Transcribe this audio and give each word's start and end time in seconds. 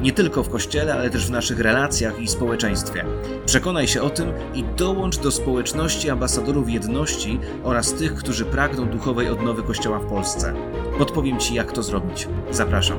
Nie 0.00 0.12
tylko 0.12 0.42
w 0.42 0.48
kościele, 0.48 0.94
ale 0.94 1.10
też 1.10 1.26
w 1.26 1.30
naszych 1.30 1.60
relacjach 1.60 2.20
i 2.20 2.28
społeczeństwie. 2.28 3.04
Przekonaj 3.46 3.88
się 3.88 4.02
o 4.02 4.10
tym 4.10 4.32
i 4.54 4.64
dołącz 4.64 5.18
do 5.18 5.30
społeczności 5.30 6.10
ambasadorów 6.10 6.70
jedności 6.70 7.40
oraz 7.64 7.94
tych, 7.94 8.14
którzy 8.14 8.44
pragną 8.44 8.88
duchowej 8.88 9.28
odnowy 9.28 9.62
Kościoła 9.62 9.98
w 9.98 10.06
Polsce. 10.06 10.54
Podpowiem 10.98 11.38
Ci, 11.38 11.54
jak 11.54 11.72
to 11.72 11.82
zrobić. 11.82 12.28
Zapraszam. 12.50 12.98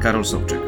Karol 0.00 0.24
Sobczyk. 0.24 0.60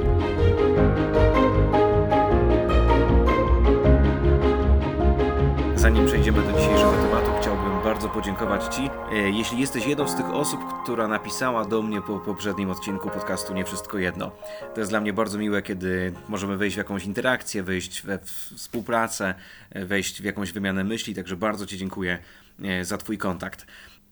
Zanim 5.77 6.06
przejdziemy 6.06 6.42
do 6.42 6.53
dzisiejszego 6.59 6.92
tematu, 6.92 7.31
chciałbym 7.41 7.58
bardzo 7.88 8.09
podziękować 8.09 8.74
Ci. 8.74 8.91
E, 9.12 9.30
jeśli 9.30 9.60
jesteś 9.60 9.87
jedną 9.87 10.09
z 10.09 10.16
tych 10.16 10.30
osób, 10.30 10.60
która 10.83 11.09
napisała 11.09 11.65
do 11.65 11.83
mnie 11.83 12.02
po 12.02 12.19
poprzednim 12.19 12.70
odcinku 12.70 13.11
podcastu 13.11 13.55
Nie 13.55 13.64
Wszystko 13.64 13.98
Jedno, 13.98 14.30
to 14.74 14.80
jest 14.80 14.92
dla 14.92 15.01
mnie 15.01 15.12
bardzo 15.12 15.38
miłe, 15.38 15.62
kiedy 15.62 16.12
możemy 16.28 16.56
wejść 16.56 16.77
w 16.77 16.78
jakąś 16.78 17.05
interakcję, 17.05 17.62
wejść 17.62 18.02
we 18.02 18.19
współpracę, 18.56 19.34
e, 19.70 19.84
wejść 19.84 20.23
w 20.23 20.24
jakąś 20.24 20.52
wymianę 20.52 20.84
myśli, 20.84 21.14
także 21.14 21.37
bardzo 21.37 21.66
Ci 21.66 21.78
dziękuję 21.78 22.19
e, 22.62 22.84
za 22.84 22.98
Twój 22.98 23.19
kontakt. 23.19 23.66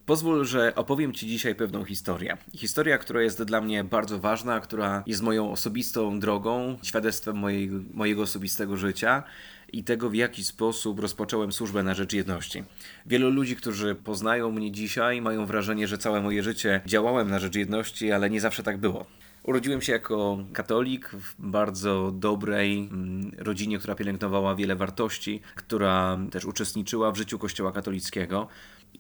Pozwól, 0.06 0.44
że 0.44 0.74
opowiem 0.74 1.12
Ci 1.12 1.26
dzisiaj 1.26 1.54
pewną 1.54 1.84
historię. 1.84 2.36
Historia, 2.54 2.98
która 2.98 3.22
jest 3.22 3.42
dla 3.42 3.60
mnie 3.60 3.84
bardzo 3.84 4.18
ważna, 4.18 4.60
która 4.60 5.02
jest 5.06 5.22
moją 5.22 5.52
osobistą 5.52 6.20
drogą, 6.20 6.78
świadectwem 6.82 7.36
mojej, 7.36 7.70
mojego 7.94 8.22
osobistego 8.22 8.76
życia 8.76 9.22
i 9.76 9.84
tego, 9.84 10.10
w 10.10 10.14
jaki 10.14 10.44
sposób 10.44 11.00
rozpocząłem 11.00 11.52
służbę 11.52 11.82
na 11.82 11.94
rzecz 11.94 12.12
jedności. 12.12 12.64
Wielu 13.06 13.30
ludzi, 13.30 13.56
którzy 13.56 13.94
poznają 13.94 14.50
mnie 14.50 14.72
dzisiaj, 14.72 15.20
mają 15.20 15.46
wrażenie, 15.46 15.88
że 15.88 15.98
całe 15.98 16.22
moje 16.22 16.42
życie 16.42 16.80
działałem 16.86 17.30
na 17.30 17.38
rzecz 17.38 17.54
jedności, 17.54 18.12
ale 18.12 18.30
nie 18.30 18.40
zawsze 18.40 18.62
tak 18.62 18.78
było. 18.78 19.06
Urodziłem 19.42 19.82
się 19.82 19.92
jako 19.92 20.38
katolik 20.52 21.08
w 21.10 21.34
bardzo 21.38 22.12
dobrej 22.14 22.78
mm, 22.78 23.32
rodzinie, 23.38 23.78
która 23.78 23.94
pielęgnowała 23.94 24.54
wiele 24.54 24.76
wartości, 24.76 25.40
która 25.54 26.18
też 26.30 26.44
uczestniczyła 26.44 27.12
w 27.12 27.16
życiu 27.16 27.38
Kościoła 27.38 27.72
katolickiego. 27.72 28.48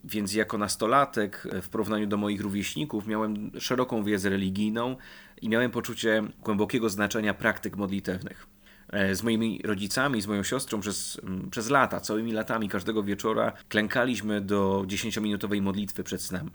Więc 0.04 0.34
jako 0.34 0.58
nastolatek, 0.58 1.48
w 1.62 1.68
porównaniu 1.68 2.06
do 2.06 2.16
moich 2.16 2.40
rówieśników, 2.40 3.06
miałem 3.06 3.50
szeroką 3.60 4.04
wiedzę 4.04 4.30
religijną 4.30 4.96
i 5.42 5.48
miałem 5.48 5.70
poczucie 5.70 6.22
głębokiego 6.42 6.88
znaczenia 6.88 7.34
praktyk 7.34 7.76
modlitewnych. 7.76 8.55
E, 8.92 9.14
z 9.14 9.22
moimi 9.22 9.60
rodzicami, 9.64 10.22
z 10.22 10.26
moją 10.26 10.42
siostrą 10.42 10.80
przez, 10.80 11.20
mm, 11.22 11.50
przez 11.50 11.70
lata, 11.70 12.00
całymi 12.00 12.32
latami, 12.32 12.68
każdego 12.68 13.02
wieczora 13.02 13.52
klękaliśmy 13.68 14.40
do 14.40 14.84
10-minutowej 14.86 15.62
modlitwy 15.62 16.04
przed 16.04 16.22
snem. 16.22 16.50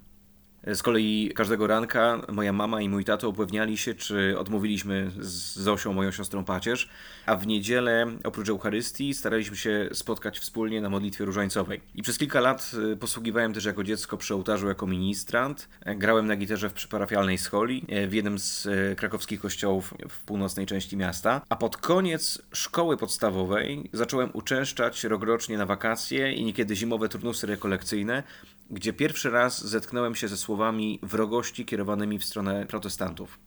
Z 0.67 0.83
kolei 0.83 1.31
każdego 1.35 1.67
ranka 1.67 2.21
moja 2.31 2.53
mama 2.53 2.81
i 2.81 2.89
mój 2.89 3.05
tato 3.05 3.29
upewniali 3.29 3.77
się, 3.77 3.95
czy 3.95 4.39
odmówiliśmy 4.39 5.11
z 5.19 5.55
Zosią, 5.55 5.93
moją 5.93 6.11
siostrą 6.11 6.43
pacierz, 6.43 6.89
a 7.25 7.35
w 7.35 7.47
niedzielę 7.47 8.07
oprócz 8.23 8.49
Eucharystii 8.49 9.13
staraliśmy 9.13 9.57
się 9.57 9.89
spotkać 9.93 10.39
wspólnie 10.39 10.81
na 10.81 10.89
modlitwie 10.89 11.25
różańcowej. 11.25 11.81
I 11.95 12.01
przez 12.01 12.17
kilka 12.17 12.39
lat 12.39 12.71
y, 12.93 12.97
posługiwałem 12.97 13.53
też 13.53 13.65
jako 13.65 13.83
dziecko 13.83 14.17
przy 14.17 14.35
ołtarzu 14.35 14.67
jako 14.67 14.87
ministrant. 14.87 15.69
Grałem 15.85 16.27
na 16.27 16.35
gitarze 16.35 16.69
w 16.69 16.73
przyparafialnej 16.73 17.37
scholi 17.37 17.85
y, 18.03 18.07
w 18.07 18.13
jednym 18.13 18.39
z 18.39 18.65
y, 18.65 18.95
krakowskich 18.97 19.41
kościołów 19.41 19.93
w 20.09 20.19
północnej 20.23 20.65
części 20.65 20.97
miasta. 20.97 21.41
A 21.49 21.55
pod 21.55 21.77
koniec 21.77 22.41
szkoły 22.51 22.97
podstawowej 22.97 23.89
zacząłem 23.93 24.29
uczęszczać 24.33 25.03
rokrocznie 25.03 25.57
na 25.57 25.65
wakacje 25.65 26.33
i 26.33 26.45
niekiedy 26.45 26.75
zimowe 26.75 27.09
turnusy 27.09 27.47
rekolekcyjne, 27.47 28.23
gdzie 28.71 28.93
pierwszy 28.93 29.29
raz 29.29 29.65
zetknąłem 29.67 30.15
się 30.15 30.27
ze 30.27 30.37
słowami 30.37 30.99
wrogości 31.03 31.65
kierowanymi 31.65 32.19
w 32.19 32.25
stronę 32.25 32.65
protestantów. 32.65 33.39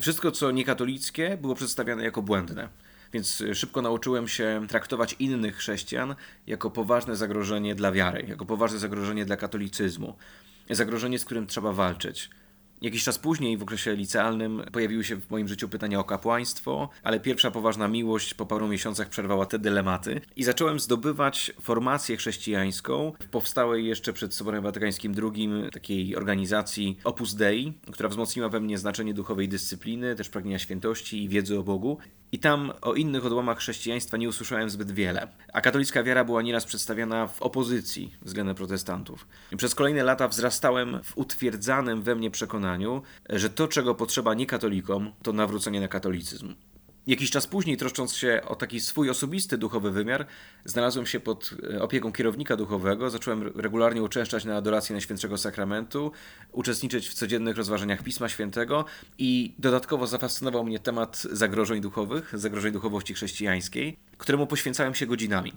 Wszystko, 0.00 0.30
co 0.30 0.50
niekatolickie, 0.50 1.38
było 1.40 1.54
przedstawiane 1.54 2.04
jako 2.04 2.22
błędne, 2.22 2.68
więc 3.12 3.42
szybko 3.54 3.82
nauczyłem 3.82 4.28
się 4.28 4.66
traktować 4.68 5.16
innych 5.18 5.56
chrześcijan 5.56 6.14
jako 6.46 6.70
poważne 6.70 7.16
zagrożenie 7.16 7.74
dla 7.74 7.92
wiary, 7.92 8.24
jako 8.28 8.46
poważne 8.46 8.78
zagrożenie 8.78 9.24
dla 9.24 9.36
katolicyzmu, 9.36 10.16
zagrożenie, 10.70 11.18
z 11.18 11.24
którym 11.24 11.46
trzeba 11.46 11.72
walczyć. 11.72 12.30
Jakiś 12.82 13.04
czas 13.04 13.18
później, 13.18 13.56
w 13.56 13.62
okresie 13.62 13.96
licealnym, 13.96 14.62
pojawiły 14.72 15.04
się 15.04 15.16
w 15.16 15.30
moim 15.30 15.48
życiu 15.48 15.68
pytania 15.68 16.00
o 16.00 16.04
kapłaństwo, 16.04 16.88
ale 17.02 17.20
pierwsza 17.20 17.50
poważna 17.50 17.88
miłość 17.88 18.34
po 18.34 18.46
paru 18.46 18.68
miesiącach 18.68 19.08
przerwała 19.08 19.46
te 19.46 19.58
dylematy 19.58 20.20
i 20.36 20.44
zacząłem 20.44 20.80
zdobywać 20.80 21.52
formację 21.60 22.16
chrześcijańską 22.16 23.12
w 23.20 23.28
powstałej 23.28 23.86
jeszcze 23.86 24.12
przed 24.12 24.34
Soborem 24.34 24.62
Watykańskim 24.62 25.14
II 25.22 25.50
takiej 25.72 26.16
organizacji 26.16 26.98
Opus 27.04 27.34
Dei, 27.34 27.72
która 27.92 28.08
wzmocniła 28.08 28.48
we 28.48 28.60
mnie 28.60 28.78
znaczenie 28.78 29.14
duchowej 29.14 29.48
dyscypliny, 29.48 30.14
też 30.14 30.28
pragnienia 30.28 30.58
świętości 30.58 31.24
i 31.24 31.28
wiedzy 31.28 31.58
o 31.58 31.62
Bogu. 31.62 31.98
I 32.32 32.38
tam 32.38 32.72
o 32.82 32.94
innych 32.94 33.26
odłamach 33.26 33.58
chrześcijaństwa 33.58 34.16
nie 34.16 34.28
usłyszałem 34.28 34.70
zbyt 34.70 34.90
wiele. 34.90 35.28
A 35.52 35.60
katolicka 35.60 36.02
wiara 36.02 36.24
była 36.24 36.42
nieraz 36.42 36.64
przedstawiana 36.64 37.26
w 37.26 37.42
opozycji 37.42 38.14
względem 38.22 38.54
protestantów. 38.54 39.26
I 39.52 39.56
przez 39.56 39.74
kolejne 39.74 40.02
lata 40.02 40.28
wzrastałem 40.28 41.00
w 41.04 41.18
utwierdzanym 41.18 42.02
we 42.02 42.14
mnie 42.14 42.30
przekonaniu, 42.30 42.63
że 43.30 43.50
to, 43.50 43.68
czego 43.68 43.94
potrzeba 43.94 44.34
niekatolikom, 44.34 45.12
to 45.22 45.32
nawrócenie 45.32 45.80
na 45.80 45.88
katolicyzm. 45.88 46.54
Jakiś 47.06 47.30
czas 47.30 47.46
później, 47.46 47.76
troszcząc 47.76 48.16
się 48.16 48.40
o 48.46 48.54
taki 48.54 48.80
swój 48.80 49.10
osobisty 49.10 49.58
duchowy 49.58 49.90
wymiar, 49.90 50.26
znalazłem 50.64 51.06
się 51.06 51.20
pod 51.20 51.54
e, 51.74 51.82
opieką 51.82 52.12
kierownika 52.12 52.56
duchowego, 52.56 53.10
zacząłem 53.10 53.42
regularnie 53.56 54.02
uczęszczać 54.02 54.44
na 54.44 54.56
adorację 54.56 54.94
Najświętszego 54.94 55.38
Sakramentu, 55.38 56.12
uczestniczyć 56.52 57.08
w 57.08 57.14
codziennych 57.14 57.56
rozważaniach 57.56 58.02
Pisma 58.02 58.28
Świętego 58.28 58.84
i 59.18 59.54
dodatkowo 59.58 60.06
zafascynował 60.06 60.64
mnie 60.64 60.78
temat 60.78 61.22
zagrożeń 61.32 61.80
duchowych, 61.80 62.32
zagrożeń 62.38 62.72
duchowości 62.72 63.14
chrześcijańskiej, 63.14 63.96
któremu 64.18 64.46
poświęcałem 64.46 64.94
się 64.94 65.06
godzinami 65.06 65.52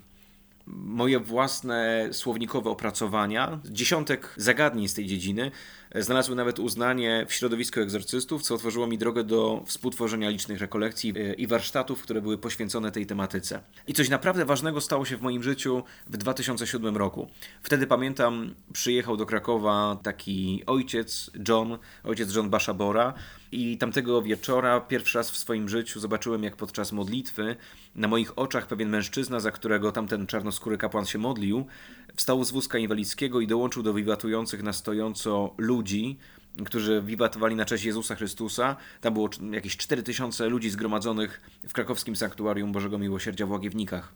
moje 0.68 1.20
własne 1.20 2.10
słownikowe 2.12 2.70
opracowania, 2.70 3.60
dziesiątek 3.66 4.34
zagadnień 4.38 4.88
z 4.88 4.94
tej 4.94 5.06
dziedziny, 5.06 5.52
znalazły 5.96 6.36
nawet 6.36 6.60
uznanie 6.60 7.26
w 7.30 7.34
środowisku 7.34 7.80
egzorcystów, 7.80 8.44
co 8.44 8.56
otworzyło 8.56 8.88
mi 8.88 8.98
drogę 8.98 9.24
do 9.24 9.64
współtworzenia 9.66 10.30
licznych 10.30 10.60
rekolekcji 10.60 11.14
e, 11.18 11.34
i 11.34 11.48
warsztatów, 11.48 12.02
które 12.02 12.22
były 12.22 12.38
poświęcone 12.38 12.92
tej 12.92 13.06
tematyce. 13.06 13.60
I 13.88 13.94
coś 13.94 14.10
naprawdę 14.10 14.46
ważnego 14.46 14.82
stało 14.82 15.06
się 15.06 15.18
w 15.18 15.22
moim 15.22 15.44
życiu 15.44 15.84
w 16.08 16.18
2007 16.18 16.98
roku. 16.98 17.28
Wtedy 17.62 17.88
pamiętam, 17.88 18.56
przyjechał 18.74 19.18
do 19.18 19.26
Krakowa 19.26 19.98
taki 20.04 20.64
ojciec 20.66 21.32
John, 21.48 21.78
ojciec 22.04 22.36
John 22.36 22.50
Bashabora, 22.50 23.14
i 23.52 23.78
tamtego 23.78 24.22
wieczora 24.22 24.82
pierwszy 24.82 25.18
raz 25.18 25.32
w 25.32 25.38
swoim 25.38 25.70
życiu 25.70 26.00
zobaczyłem, 26.00 26.44
jak 26.44 26.56
podczas 26.56 26.92
modlitwy 26.92 27.56
na 27.96 28.08
moich 28.08 28.40
oczach 28.40 28.68
pewien 28.68 28.90
mężczyzna, 28.90 29.40
za 29.40 29.52
którego 29.52 29.92
tamten 29.92 30.28
czarnoskóry 30.28 30.78
kapłan 30.78 31.06
się 31.06 31.20
modlił, 31.20 31.66
wstał 32.16 32.44
z 32.44 32.52
wózka 32.52 32.78
inwalidzkiego 32.78 33.42
i 33.42 33.48
dołączył 33.48 33.84
do 33.84 33.94
wiwatujących 33.94 34.64
na 34.64 34.74
stojąco 34.74 35.54
ludzi, 35.58 36.18
którzy 36.66 37.02
wiwatowali 37.06 37.56
na 37.56 37.66
cześć 37.66 37.84
Jezusa 37.84 38.16
Chrystusa. 38.16 38.76
Tam 39.02 39.14
było 39.14 39.30
jakieś 39.52 39.78
4000 39.78 40.50
ludzi 40.50 40.70
zgromadzonych 40.70 41.42
w 41.68 41.74
krakowskim 41.74 42.16
sanktuarium 42.16 42.72
Bożego 42.72 42.98
Miłosierdzia 42.98 43.46
w 43.46 43.52
Łagiewnikach. 43.52 44.14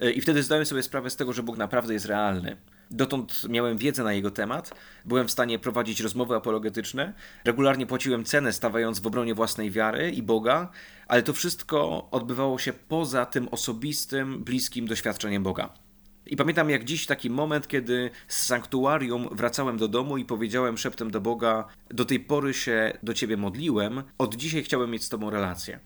E, 0.00 0.10
I 0.10 0.20
wtedy 0.20 0.42
zdałem 0.42 0.66
sobie 0.66 0.82
sprawę 0.82 1.10
z 1.10 1.16
tego, 1.16 1.32
że 1.32 1.42
Bóg 1.42 1.56
naprawdę 1.56 1.94
jest 1.94 2.06
realny. 2.06 2.56
Dotąd 2.90 3.48
miałem 3.48 3.78
wiedzę 3.78 4.04
na 4.04 4.12
jego 4.12 4.30
temat, 4.30 4.74
byłem 5.04 5.28
w 5.28 5.30
stanie 5.30 5.58
prowadzić 5.58 6.00
rozmowy 6.00 6.34
apologetyczne, 6.34 7.12
regularnie 7.44 7.86
płaciłem 7.86 8.24
cenę 8.24 8.52
stawając 8.52 9.00
w 9.00 9.06
obronie 9.06 9.34
własnej 9.34 9.70
wiary 9.70 10.10
i 10.10 10.22
Boga, 10.22 10.70
ale 11.06 11.22
to 11.22 11.32
wszystko 11.32 12.08
odbywało 12.10 12.58
się 12.58 12.72
poza 12.72 13.26
tym 13.26 13.48
osobistym, 13.48 14.44
bliskim 14.44 14.86
doświadczeniem 14.86 15.42
Boga. 15.42 15.74
I 16.26 16.36
pamiętam 16.36 16.70
jak 16.70 16.84
dziś 16.84 17.06
taki 17.06 17.30
moment, 17.30 17.68
kiedy 17.68 18.10
z 18.28 18.46
sanktuarium 18.46 19.28
wracałem 19.32 19.76
do 19.76 19.88
domu 19.88 20.18
i 20.18 20.24
powiedziałem 20.24 20.78
szeptem 20.78 21.10
do 21.10 21.20
Boga: 21.20 21.64
Do 21.90 22.04
tej 22.04 22.20
pory 22.20 22.54
się 22.54 22.98
do 23.02 23.14
ciebie 23.14 23.36
modliłem, 23.36 24.02
od 24.18 24.34
dzisiaj 24.34 24.62
chciałem 24.62 24.90
mieć 24.90 25.04
z 25.04 25.08
tobą 25.08 25.30
relację. 25.30 25.80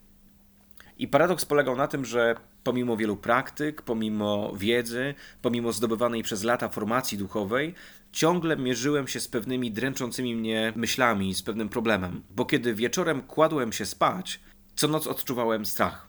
I 0.99 1.09
paradoks 1.09 1.45
polegał 1.45 1.77
na 1.77 1.89
tym, 1.89 2.05
że 2.05 2.37
pomimo 2.65 2.97
wielu 2.97 3.17
praktyk, 3.17 3.83
pomimo 3.83 4.53
wiedzy, 4.57 5.15
pomimo 5.43 5.73
zdobywanej 5.73 6.23
przez 6.23 6.43
lata 6.45 6.69
formacji 6.69 7.19
duchowej, 7.19 7.75
ciągle 8.13 8.57
mierzyłem 8.57 9.09
się 9.09 9.21
z 9.21 9.29
pewnymi 9.29 9.73
dręczącymi 9.73 10.37
mnie 10.37 10.73
myślami, 10.77 11.35
z 11.35 11.43
pewnym 11.43 11.69
problemem. 11.69 12.23
Bo 12.31 12.45
kiedy 12.45 12.75
wieczorem 12.75 13.23
kładłem 13.23 13.73
się 13.73 13.87
spać, 13.87 14.41
co 14.77 14.89
noc 14.89 15.07
odczuwałem 15.07 15.67
strach. 15.67 16.09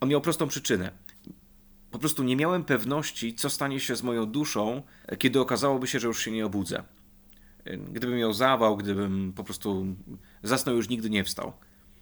On 0.00 0.08
miał 0.08 0.20
prostą 0.20 0.48
przyczynę. 0.48 0.90
Po 1.90 1.98
prostu 1.98 2.22
nie 2.22 2.36
miałem 2.36 2.64
pewności, 2.64 3.34
co 3.34 3.50
stanie 3.50 3.80
się 3.80 3.96
z 3.96 4.02
moją 4.02 4.26
duszą, 4.26 4.82
kiedy 5.18 5.40
okazałoby 5.40 5.86
się, 5.86 6.00
że 6.00 6.08
już 6.08 6.24
się 6.24 6.30
nie 6.30 6.46
obudzę. 6.46 6.82
Gdybym 7.92 8.18
miał 8.18 8.32
zawał, 8.32 8.76
gdybym 8.76 9.32
po 9.36 9.44
prostu 9.44 9.86
zasnął, 10.42 10.76
już 10.76 10.88
nigdy 10.88 11.10
nie 11.10 11.24
wstał. 11.24 11.52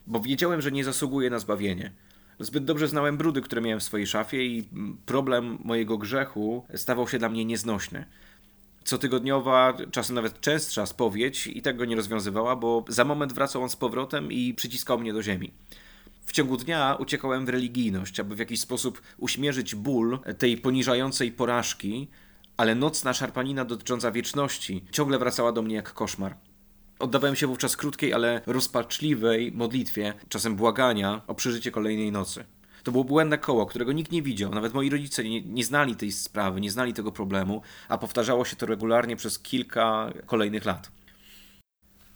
Bo 0.07 0.21
wiedziałem, 0.21 0.61
że 0.61 0.73
nie 0.73 0.85
zasługuję 0.85 1.31
na 1.31 1.39
zbawienie. 1.39 1.93
Zbyt 2.41 2.65
dobrze 2.65 2.89
znałem 2.89 3.17
brudy, 3.17 3.41
które 3.41 3.63
miałem 3.63 3.81
w 3.81 3.83
swojej 3.83 4.07
szafie 4.07 4.47
i 4.47 4.69
problem 5.07 5.59
mojego 5.65 5.99
grzechu 5.99 6.67
stawał 6.75 7.09
się 7.09 7.19
dla 7.19 7.29
mnie 7.29 7.45
nieznośny. 7.45 8.05
Cotygodniowa, 8.85 9.77
czasem 9.91 10.17
nawet 10.17 10.41
częstsza 10.41 10.87
spowiedź 10.87 11.47
i 11.47 11.63
tak 11.63 11.77
go 11.77 11.85
nie 11.85 11.97
rozwiązywała, 11.97 12.57
bo 12.57 12.85
za 12.89 13.05
moment 13.05 13.33
wracał 13.33 13.63
on 13.63 13.71
z 13.71 13.77
powrotem 13.77 14.33
i 14.33 14.55
przyciskał 14.55 14.99
mnie 14.99 15.13
do 15.13 15.23
ziemi. 15.23 15.53
W 16.27 16.33
ciągu 16.33 16.57
dnia 16.57 16.97
uciekałem 16.99 17.47
w 17.47 17.49
religijność, 17.49 18.21
aby 18.21 18.35
w 18.35 18.39
jakiś 18.39 18.61
sposób 18.61 19.03
uśmierzyć 19.19 19.75
ból 19.75 20.19
tej 20.39 20.57
poniżającej 20.57 21.33
porażki, 21.33 22.09
ale 22.57 22.75
nocna 22.75 23.13
szarpanina 23.13 23.65
dotycząca 23.65 24.11
wieczności 24.11 24.85
ciągle 24.91 25.19
wracała 25.19 25.53
do 25.53 25.63
mnie 25.63 25.75
jak 25.75 25.93
koszmar. 25.93 26.37
Oddawałem 27.03 27.37
się 27.37 27.47
wówczas 27.47 27.77
krótkiej, 27.77 28.13
ale 28.13 28.41
rozpaczliwej 28.47 29.53
modlitwie, 29.53 30.15
czasem 30.29 30.57
błagania 30.57 31.23
o 31.27 31.35
przeżycie 31.35 31.71
kolejnej 31.71 32.13
nocy. 32.13 32.45
To 32.83 32.93
było 32.93 33.05
błędne 33.05 33.39
koło, 33.39 33.67
którego 33.67 33.93
nikt 33.93 34.13
nie 34.13 34.23
widział. 34.23 34.51
Nawet 34.51 34.75
moi 34.75 34.91
rodzice 34.91 35.25
nie, 35.25 35.43
nie, 35.43 35.65
znali 35.65 35.97
tej 35.97 36.13
sprawy, 36.13 36.61
nie 36.61 36.71
znali 36.71 36.95
tego 36.95 37.13
problemu, 37.13 37.63
a 37.89 37.99
powtarzało 37.99 38.45
się 38.45 38.57
to 38.57 38.67
regularnie 38.67 39.17
przez 39.17 39.39
kilka 39.39 40.13
kolejnych 40.27 40.65
lat. 40.65 40.91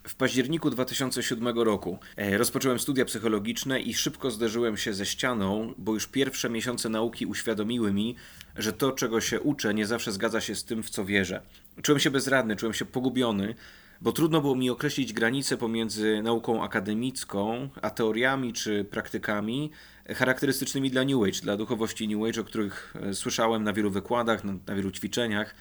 W 0.09 0.15
październiku 0.15 0.71
2007 0.71 1.59
roku 1.59 1.99
e, 2.17 2.39
rozpocząłem 2.39 2.79
studia 2.79 3.05
psychologiczne 3.05 3.81
i 3.81 3.95
szybko 3.95 4.31
zderzyłem 4.31 4.77
się 4.77 4.95
ze 4.95 5.07
ścianą, 5.07 5.75
bo 5.79 5.95
już 5.95 6.07
pierwsze 6.07 6.51
miesiące 6.51 6.89
nauki 6.89 7.27
uświadomiły 7.27 7.93
mi, 7.93 8.17
że 8.57 8.73
to, 8.73 8.93
czego 8.93 9.21
się 9.21 9.41
uczę, 9.41 9.75
nie 9.75 9.87
zawsze 9.87 10.13
zgadza 10.13 10.41
się 10.41 10.55
z 10.55 10.65
tym, 10.65 10.83
w 10.83 10.91
co 10.91 11.05
wierzę. 11.05 11.43
Czułem 11.83 12.01
się 12.01 12.11
bezradny, 12.11 12.57
czułem 12.57 12.75
się 12.75 12.85
pogubiony, 12.85 13.55
bo 14.01 14.13
trudno 14.13 14.41
było 14.41 14.55
mi 14.55 14.71
określić 14.71 15.13
granice 15.13 15.57
pomiędzy 15.57 16.23
nauką 16.23 16.63
akademicką, 16.63 17.69
a 17.83 17.91
teoriami 17.91 18.53
czy 18.53 18.85
praktykami 18.85 19.71
charakterystycznymi 20.15 20.91
dla 20.91 21.05
New 21.05 21.23
Age, 21.23 21.41
dla 21.43 21.57
duchowości 21.57 22.09
New 22.09 22.29
Age, 22.29 22.41
o 22.41 22.45
których 22.45 22.95
e, 23.03 23.15
słyszałem 23.15 23.63
na 23.63 23.73
wielu 23.73 23.91
wykładach, 23.91 24.45
na, 24.45 24.55
na 24.67 24.75
wielu 24.75 24.91
ćwiczeniach. 24.91 25.55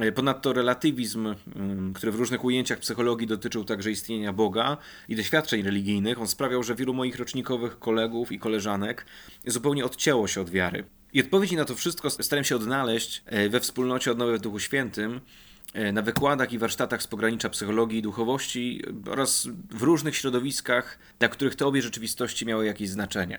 E, 0.00 0.12
ponadto 0.12 0.52
relatywizm, 0.52 1.34
który 1.94 2.12
w 2.12 2.14
różnych 2.14 2.44
ujęciach 2.44 2.78
psychologii 2.78 3.26
dotyczył 3.26 3.64
także 3.64 3.90
istnienia 3.90 4.32
Boga 4.32 4.76
i 5.08 5.16
doświadczeń 5.16 5.62
religijnych, 5.62 6.20
on 6.20 6.28
sprawiał, 6.28 6.62
że 6.62 6.74
wielu 6.74 6.94
moich 6.94 7.16
rocznikowych 7.16 7.78
kolegów 7.78 8.32
i 8.32 8.38
koleżanek 8.38 9.06
zupełnie 9.46 9.84
odcięło 9.84 10.28
się 10.28 10.40
od 10.40 10.50
wiary. 10.50 10.84
I 11.12 11.20
odpowiedzi 11.20 11.56
na 11.56 11.64
to 11.64 11.74
wszystko 11.74 12.10
starałem 12.10 12.44
się 12.44 12.56
odnaleźć 12.56 13.22
e, 13.26 13.48
we 13.48 13.60
wspólnocie 13.60 14.10
Odnowy 14.12 14.38
w 14.38 14.40
Duchu 14.40 14.58
Świętym, 14.58 15.20
na 15.92 16.02
wykładach 16.02 16.52
i 16.52 16.58
warsztatach 16.58 17.02
z 17.02 17.06
pogranicza 17.06 17.48
psychologii 17.48 17.98
i 17.98 18.02
duchowości 18.02 18.82
oraz 19.10 19.48
w 19.70 19.82
różnych 19.82 20.16
środowiskach, 20.16 20.98
dla 21.18 21.28
których 21.28 21.56
te 21.56 21.66
obie 21.66 21.82
rzeczywistości 21.82 22.46
miały 22.46 22.66
jakieś 22.66 22.88
znaczenie. 22.88 23.38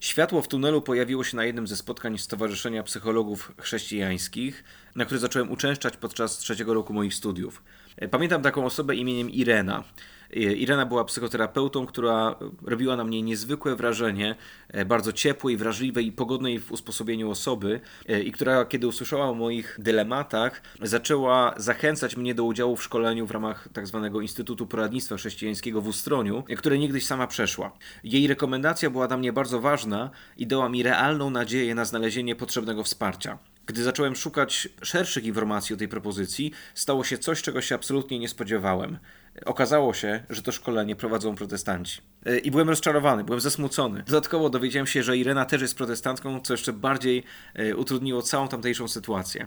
Światło 0.00 0.42
w 0.42 0.48
tunelu 0.48 0.82
pojawiło 0.82 1.24
się 1.24 1.36
na 1.36 1.44
jednym 1.44 1.66
ze 1.66 1.76
spotkań 1.76 2.18
Stowarzyszenia 2.18 2.82
Psychologów 2.82 3.52
Chrześcijańskich, 3.58 4.64
na 4.94 5.04
które 5.04 5.20
zacząłem 5.20 5.50
uczęszczać 5.50 5.96
podczas 5.96 6.38
trzeciego 6.38 6.74
roku 6.74 6.92
moich 6.92 7.14
studiów. 7.14 7.62
E, 7.96 8.08
pamiętam 8.08 8.42
taką 8.42 8.66
osobę 8.66 8.96
imieniem 8.96 9.30
Irena. 9.30 9.84
Irena 10.32 10.86
była 10.86 11.04
psychoterapeutą, 11.04 11.86
która 11.86 12.36
robiła 12.62 12.96
na 12.96 13.04
mnie 13.04 13.22
niezwykłe 13.22 13.76
wrażenie, 13.76 14.34
e, 14.68 14.84
bardzo 14.84 15.12
ciepłej, 15.12 15.56
wrażliwej 15.56 16.06
i 16.06 16.12
pogodnej 16.12 16.60
w 16.60 16.72
usposobieniu 16.72 17.30
osoby 17.30 17.80
e, 18.08 18.22
i 18.22 18.32
która, 18.32 18.64
kiedy 18.64 18.86
usłyszała 18.86 19.24
o 19.24 19.34
moich 19.34 19.76
dylematach, 19.78 20.62
zaczęła 20.82 21.54
zachęcać 21.56 22.16
mnie 22.16 22.34
do 22.34 22.44
udziału 22.44 22.76
w 22.76 22.82
szkoleniu 22.82 23.26
w 23.26 23.30
ramach 23.30 23.68
tzw. 23.74 24.10
Tak 24.12 24.22
Instytutu 24.22 24.66
Poradnictwa 24.66 25.16
Chrześcijańskiego 25.16 25.80
w 25.80 25.88
Ustroniu, 25.88 26.44
które 26.58 26.78
niegdyś 26.78 27.06
sama 27.06 27.26
przeszła. 27.26 27.72
Jej 28.04 28.26
rekomendacja 28.26 28.90
była 28.90 29.08
dla 29.08 29.16
mnie 29.16 29.32
bardzo 29.32 29.60
ważna 29.60 30.10
i 30.36 30.46
dała 30.46 30.68
mi 30.68 30.82
realną 30.82 31.30
nadzieję 31.30 31.74
na 31.74 31.84
znalezienie 31.84 32.36
potrzebnego 32.36 32.84
wsparcia. 32.84 33.38
Gdy 33.66 33.82
zacząłem 33.82 34.16
szukać 34.16 34.68
szerszych 34.82 35.24
informacji 35.24 35.74
o 35.74 35.78
tej 35.78 35.88
propozycji, 35.88 36.52
stało 36.74 37.04
się 37.04 37.18
coś, 37.18 37.42
czego 37.42 37.60
się 37.60 37.74
absolutnie 37.74 38.18
nie 38.18 38.28
spodziewałem. 38.28 38.98
Okazało 39.44 39.94
się, 39.94 40.24
że 40.30 40.42
to 40.42 40.52
szkolenie 40.52 40.96
prowadzą 40.96 41.36
protestanci. 41.36 42.00
E, 42.26 42.38
I 42.38 42.50
byłem 42.50 42.68
rozczarowany, 42.68 43.24
byłem 43.24 43.40
zasmucony. 43.40 44.02
Dodatkowo 44.06 44.50
dowiedziałem 44.50 44.86
się, 44.86 45.02
że 45.02 45.16
Irena 45.16 45.44
też 45.44 45.62
jest 45.62 45.76
protestantką, 45.76 46.40
co 46.40 46.54
jeszcze 46.54 46.72
bardziej 46.72 47.24
e, 47.54 47.76
utrudniło 47.76 48.22
całą 48.22 48.48
tamtejszą 48.48 48.88
sytuację. 48.88 49.46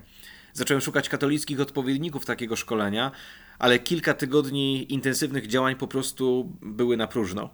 Zacząłem 0.54 0.82
szukać 0.82 1.10
katolickich 1.10 1.60
odpowiedników 1.60 2.26
takiego 2.26 2.56
szkolenia, 2.56 3.12
ale 3.60 3.80
kilka 3.80 4.14
tygodni 4.14 4.94
intensywnych 4.94 5.48
działań 5.48 5.76
po 5.76 5.88
prostu 5.88 6.52
były 6.62 6.98
na 6.98 7.08
próżno 7.08 7.50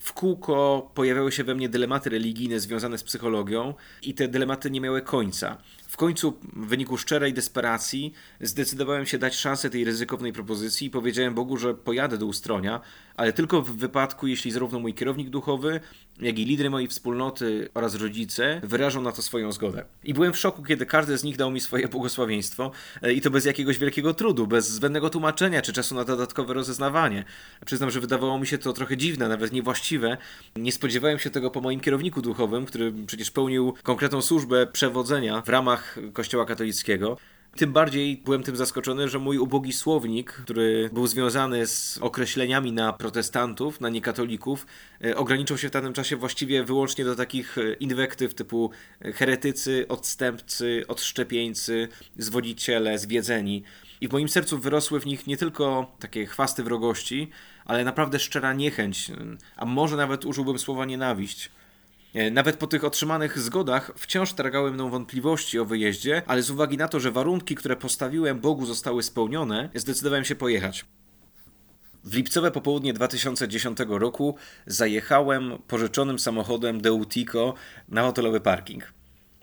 w 0.00 0.12
kółko 0.12 0.90
pojawiały 0.94 1.32
się 1.32 1.44
we 1.44 1.54
mnie 1.54 1.68
dylematy 1.68 2.10
religijne 2.10 2.60
związane 2.60 2.98
z 2.98 3.02
psychologią 3.02 3.74
i 4.02 4.14
te 4.14 4.28
dylematy 4.28 4.70
nie 4.70 4.80
miały 4.80 5.02
końca. 5.02 5.56
W 5.88 5.96
końcu, 5.96 6.38
w 6.52 6.66
wyniku 6.66 6.98
szczerej 6.98 7.34
desperacji, 7.34 8.12
zdecydowałem 8.40 9.06
się 9.06 9.18
dać 9.18 9.34
szansę 9.34 9.70
tej 9.70 9.84
ryzykownej 9.84 10.32
propozycji 10.32 10.86
i 10.86 10.90
powiedziałem 10.90 11.34
Bogu, 11.34 11.56
że 11.56 11.74
pojadę 11.74 12.18
do 12.18 12.26
Ustronia, 12.26 12.80
ale 13.20 13.32
tylko 13.32 13.62
w 13.62 13.76
wypadku, 13.76 14.26
jeśli 14.26 14.50
zarówno 14.50 14.80
mój 14.80 14.94
kierownik 14.94 15.30
duchowy, 15.30 15.80
jak 16.20 16.38
i 16.38 16.44
lidery 16.44 16.70
mojej 16.70 16.88
wspólnoty 16.88 17.68
oraz 17.74 17.94
rodzice 17.94 18.60
wyrażą 18.64 19.02
na 19.02 19.12
to 19.12 19.22
swoją 19.22 19.52
zgodę. 19.52 19.84
I 20.04 20.14
byłem 20.14 20.32
w 20.32 20.38
szoku, 20.38 20.62
kiedy 20.62 20.86
każdy 20.86 21.18
z 21.18 21.24
nich 21.24 21.36
dał 21.36 21.50
mi 21.50 21.60
swoje 21.60 21.88
błogosławieństwo 21.88 22.70
e, 23.02 23.12
i 23.12 23.20
to 23.20 23.30
bez 23.30 23.44
jakiegoś 23.44 23.78
wielkiego 23.78 24.14
trudu, 24.14 24.46
bez 24.46 24.70
zbędnego 24.70 25.10
tłumaczenia 25.10 25.62
czy 25.62 25.72
czasu 25.72 25.94
na 25.94 26.04
dodatkowe 26.04 26.54
rozeznawanie. 26.54 27.24
Przyznam, 27.66 27.90
że 27.90 28.00
wydawało 28.00 28.38
mi 28.38 28.46
się 28.46 28.58
to 28.58 28.72
trochę 28.72 28.96
dziwne, 28.96 29.28
nawet 29.28 29.52
niewłaściwe. 29.52 30.16
Nie 30.56 30.72
spodziewałem 30.72 31.18
się 31.18 31.30
tego 31.30 31.50
po 31.50 31.60
moim 31.60 31.80
kierowniku 31.80 32.22
duchowym, 32.22 32.66
który 32.66 32.92
przecież 33.06 33.30
pełnił 33.30 33.74
konkretną 33.82 34.22
służbę 34.22 34.66
przewodzenia 34.66 35.42
w 35.42 35.48
ramach 35.48 35.96
Kościoła 36.12 36.44
katolickiego. 36.44 37.16
Tym 37.56 37.72
bardziej 37.72 38.16
byłem 38.16 38.42
tym 38.42 38.56
zaskoczony, 38.56 39.08
że 39.08 39.18
mój 39.18 39.38
ubogi 39.38 39.72
słownik, 39.72 40.32
który 40.32 40.90
był 40.92 41.06
związany 41.06 41.66
z 41.66 41.98
określeniami 41.98 42.72
na 42.72 42.92
protestantów, 42.92 43.80
na 43.80 43.88
niekatolików, 43.88 44.66
e, 45.04 45.16
ograniczał 45.16 45.58
się 45.58 45.68
w 45.68 45.70
danym 45.70 45.92
czasie 45.92 46.16
właściwie 46.16 46.64
wyłącznie 46.64 47.04
do 47.04 47.16
takich 47.16 47.58
e, 47.58 47.72
inwektyw 47.72 48.34
typu 48.34 48.70
e, 49.04 49.12
heretycy, 49.12 49.88
odstępcy, 49.88 50.84
odszczepieńcy, 50.88 51.88
zwodziciele, 52.18 52.98
zwiedzeni. 52.98 53.62
I 54.00 54.08
w 54.08 54.12
moim 54.12 54.28
sercu 54.28 54.58
wyrosły 54.58 55.00
w 55.00 55.06
nich 55.06 55.26
nie 55.26 55.36
tylko 55.36 55.96
takie 55.98 56.26
chwasty 56.26 56.62
wrogości, 56.62 57.30
ale 57.64 57.84
naprawdę 57.84 58.18
szczera 58.18 58.52
niechęć, 58.52 59.10
a 59.56 59.64
może 59.64 59.96
nawet 59.96 60.24
użyłbym 60.24 60.58
słowa 60.58 60.84
nienawiść. 60.84 61.50
E, 62.14 62.30
nawet 62.30 62.56
po 62.56 62.66
tych 62.66 62.84
otrzymanych 62.84 63.38
zgodach 63.38 63.90
wciąż 63.96 64.32
targały 64.32 64.72
mną 64.72 64.90
wątpliwości 64.90 65.58
o 65.58 65.64
wyjeździe, 65.64 66.22
ale 66.26 66.42
z 66.42 66.50
uwagi 66.50 66.76
na 66.76 66.88
to, 66.88 67.00
że 67.00 67.10
warunki, 67.10 67.54
które 67.54 67.76
postawiłem 67.76 68.40
Bogu 68.40 68.66
zostały 68.66 69.02
spełnione, 69.02 69.68
zdecydowałem 69.74 70.24
się 70.24 70.34
pojechać. 70.34 70.84
W 72.04 72.14
lipcowe 72.14 72.50
popołudnie 72.50 72.92
2010 72.92 73.78
roku 73.88 74.36
zajechałem 74.66 75.58
pożyczonym 75.68 76.18
samochodem 76.18 76.80
Deutico 76.80 77.54
na 77.88 78.02
hotelowy 78.02 78.40
parking. 78.40 78.92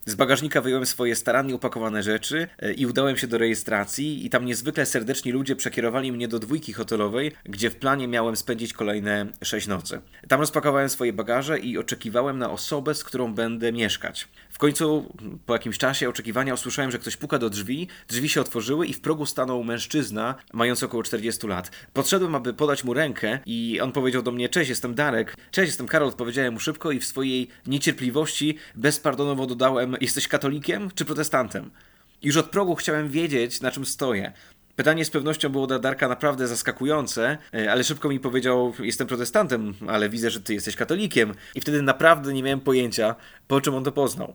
Z 0.08 0.16
bagażnika 0.16 0.62
wyjąłem 0.62 0.86
swoje 0.86 1.16
starannie 1.16 1.56
upakowane 1.56 2.04
rzeczy 2.04 2.48
e, 2.60 2.74
i 2.74 2.86
udałem 2.86 3.18
się 3.18 3.28
do 3.28 3.38
rejestracji 3.38 4.26
i 4.26 4.30
tam 4.30 4.46
niezwykle 4.46 4.86
serdeczni 4.86 5.32
ludzie 5.32 5.56
przekierowali 5.56 6.12
mnie 6.12 6.28
do 6.28 6.40
dwójki 6.40 6.74
hotelowej, 6.74 7.32
gdzie 7.44 7.70
w 7.70 7.76
planie 7.76 8.08
miałem 8.08 8.36
spędzić 8.36 8.74
kolejne 8.74 9.26
sześć 9.44 9.68
nocy. 9.68 10.02
Tam 10.28 10.40
rozpakowałem 10.40 10.90
swoje 10.90 11.14
bagaże 11.14 11.60
i 11.60 11.78
oczekiwałem 11.78 12.40
na 12.40 12.52
osobę, 12.52 12.96
z 12.96 13.04
którą 13.04 13.34
będę 13.34 13.72
mieszkać. 13.72 14.28
W 14.50 14.58
końcu, 14.58 15.14
po 15.46 15.54
jakimś 15.54 15.78
czasie 15.78 16.10
oczekiwania, 16.10 16.54
usłyszałem, 16.54 16.92
że 16.92 17.00
ktoś 17.00 17.18
puka 17.18 17.40
do 17.40 17.50
drzwi, 17.50 17.88
drzwi 18.08 18.30
się 18.30 18.42
otworzyły 18.42 18.88
i 18.88 18.94
w 18.94 19.02
progu 19.02 19.26
stanął 19.26 19.64
mężczyzna 19.64 20.36
mający 20.54 20.86
około 20.86 21.04
40 21.04 21.48
lat. 21.48 21.72
Podszedłem, 21.94 22.36
aby 22.36 22.54
podać 22.54 22.84
mu 22.84 22.94
rękę 22.94 23.40
i 23.46 23.80
on 23.82 23.92
powiedział 23.92 24.22
do 24.22 24.32
mnie, 24.32 24.50
cześć, 24.50 24.70
jestem 24.70 24.96
Darek. 24.96 25.36
Cześć, 25.52 25.68
jestem 25.68 25.88
Karol, 25.88 26.10
odpowiedziałem 26.10 26.54
mu 26.54 26.60
szybko 26.60 26.92
i 26.92 27.00
w 27.00 27.06
swojej 27.06 27.48
niecierpliwości 27.66 28.58
bezpardonowo 28.76 29.46
dodałem, 29.46 29.97
jesteś 30.02 30.28
katolikiem 30.28 30.90
czy 30.96 31.06
protestantem? 31.06 31.72
Już 32.22 32.38
od 32.38 32.50
progu 32.50 32.76
chciałem 32.76 33.10
wiedzieć, 33.10 33.62
na 33.62 33.72
czym 33.72 33.86
stoję. 33.86 34.34
Pytanie 34.76 35.06
z 35.06 35.10
pewnością 35.10 35.50
było 35.50 35.68
dla 35.68 35.80
Darka 35.80 36.08
naprawdę 36.08 36.48
zaskakujące, 36.48 37.38
e, 37.54 37.72
ale 37.72 37.84
szybko 37.84 38.10
mi 38.10 38.20
powiedział: 38.20 38.74
Jestem 38.80 39.08
protestantem, 39.08 39.74
ale 39.88 40.10
widzę, 40.10 40.30
że 40.30 40.42
ty 40.42 40.54
jesteś 40.54 40.76
katolikiem. 40.76 41.34
I 41.56 41.62
wtedy 41.62 41.82
naprawdę 41.82 42.34
nie 42.34 42.44
miałem 42.44 42.60
pojęcia, 42.60 43.16
po 43.48 43.62
czym 43.62 43.76
on 43.76 43.84
to 43.84 43.92
poznał. 43.92 44.34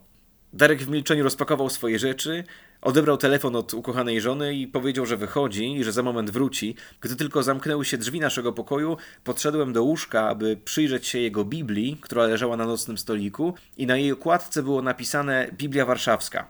Darek 0.52 0.82
w 0.82 0.88
milczeniu 0.88 1.24
rozpakował 1.24 1.70
swoje 1.70 1.98
rzeczy, 1.98 2.44
odebrał 2.82 3.16
telefon 3.16 3.56
od 3.56 3.74
ukochanej 3.74 4.20
żony 4.20 4.54
i 4.54 4.66
powiedział, 4.66 5.06
że 5.06 5.16
wychodzi 5.16 5.72
i 5.72 5.84
że 5.84 5.92
za 5.92 6.02
moment 6.02 6.30
wróci. 6.30 6.74
Gdy 7.00 7.16
tylko 7.16 7.42
zamknęły 7.42 7.84
się 7.84 7.98
drzwi 7.98 8.20
naszego 8.20 8.52
pokoju, 8.52 8.96
podszedłem 9.24 9.72
do 9.72 9.82
łóżka, 9.82 10.28
aby 10.28 10.56
przyjrzeć 10.64 11.06
się 11.06 11.18
jego 11.18 11.44
Biblii, 11.44 11.98
która 12.00 12.26
leżała 12.26 12.56
na 12.56 12.66
nocnym 12.66 12.98
stoliku, 12.98 13.54
i 13.76 13.86
na 13.86 13.96
jej 13.96 14.12
okładce 14.12 14.62
było 14.62 14.82
napisane 14.82 15.48
Biblia 15.52 15.86
Warszawska. 15.86 16.46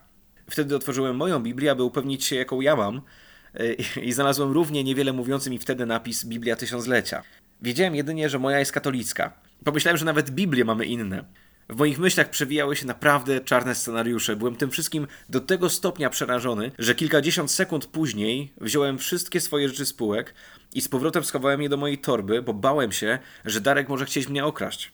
Wtedy 0.50 0.76
otworzyłem 0.76 1.16
moją 1.16 1.42
Biblię, 1.42 1.70
aby 1.70 1.82
upewnić 1.82 2.24
się, 2.24 2.36
jaką 2.36 2.60
ja 2.60 2.76
mam, 2.76 3.00
i 4.02 4.12
znalazłem 4.12 4.52
równie 4.52 4.84
niewiele 4.84 5.12
mówiący 5.12 5.50
mi 5.50 5.58
wtedy 5.58 5.86
napis 5.86 6.24
Biblia 6.24 6.56
Tysiąclecia. 6.56 7.22
Wiedziałem 7.62 7.94
jedynie, 7.94 8.28
że 8.28 8.38
moja 8.38 8.58
jest 8.58 8.72
katolicka. 8.72 9.32
Pomyślałem, 9.64 9.96
że 9.98 10.04
nawet 10.04 10.30
Biblię 10.30 10.64
mamy 10.64 10.84
inne. 10.84 11.24
W 11.68 11.76
moich 11.76 11.98
myślach 11.98 12.30
przewijały 12.30 12.76
się 12.76 12.86
naprawdę 12.86 13.40
czarne 13.40 13.74
scenariusze. 13.74 14.36
Byłem 14.36 14.56
tym 14.56 14.70
wszystkim 14.70 15.06
do 15.28 15.40
tego 15.40 15.70
stopnia 15.70 16.10
przerażony, 16.10 16.70
że 16.78 16.94
kilkadziesiąt 16.94 17.50
sekund 17.50 17.86
później 17.86 18.52
wziąłem 18.60 18.98
wszystkie 18.98 19.40
swoje 19.40 19.68
rzeczy 19.68 19.86
z 19.86 19.92
półek 19.92 20.34
i 20.74 20.80
z 20.80 20.88
powrotem 20.88 21.24
schowałem 21.24 21.62
je 21.62 21.68
do 21.68 21.76
mojej 21.76 21.98
torby, 21.98 22.42
bo 22.42 22.54
bałem 22.54 22.92
się, 22.92 23.18
że 23.44 23.60
Darek 23.60 23.88
może 23.88 24.04
chcieć 24.04 24.28
mnie 24.28 24.44
okraść. 24.44 24.92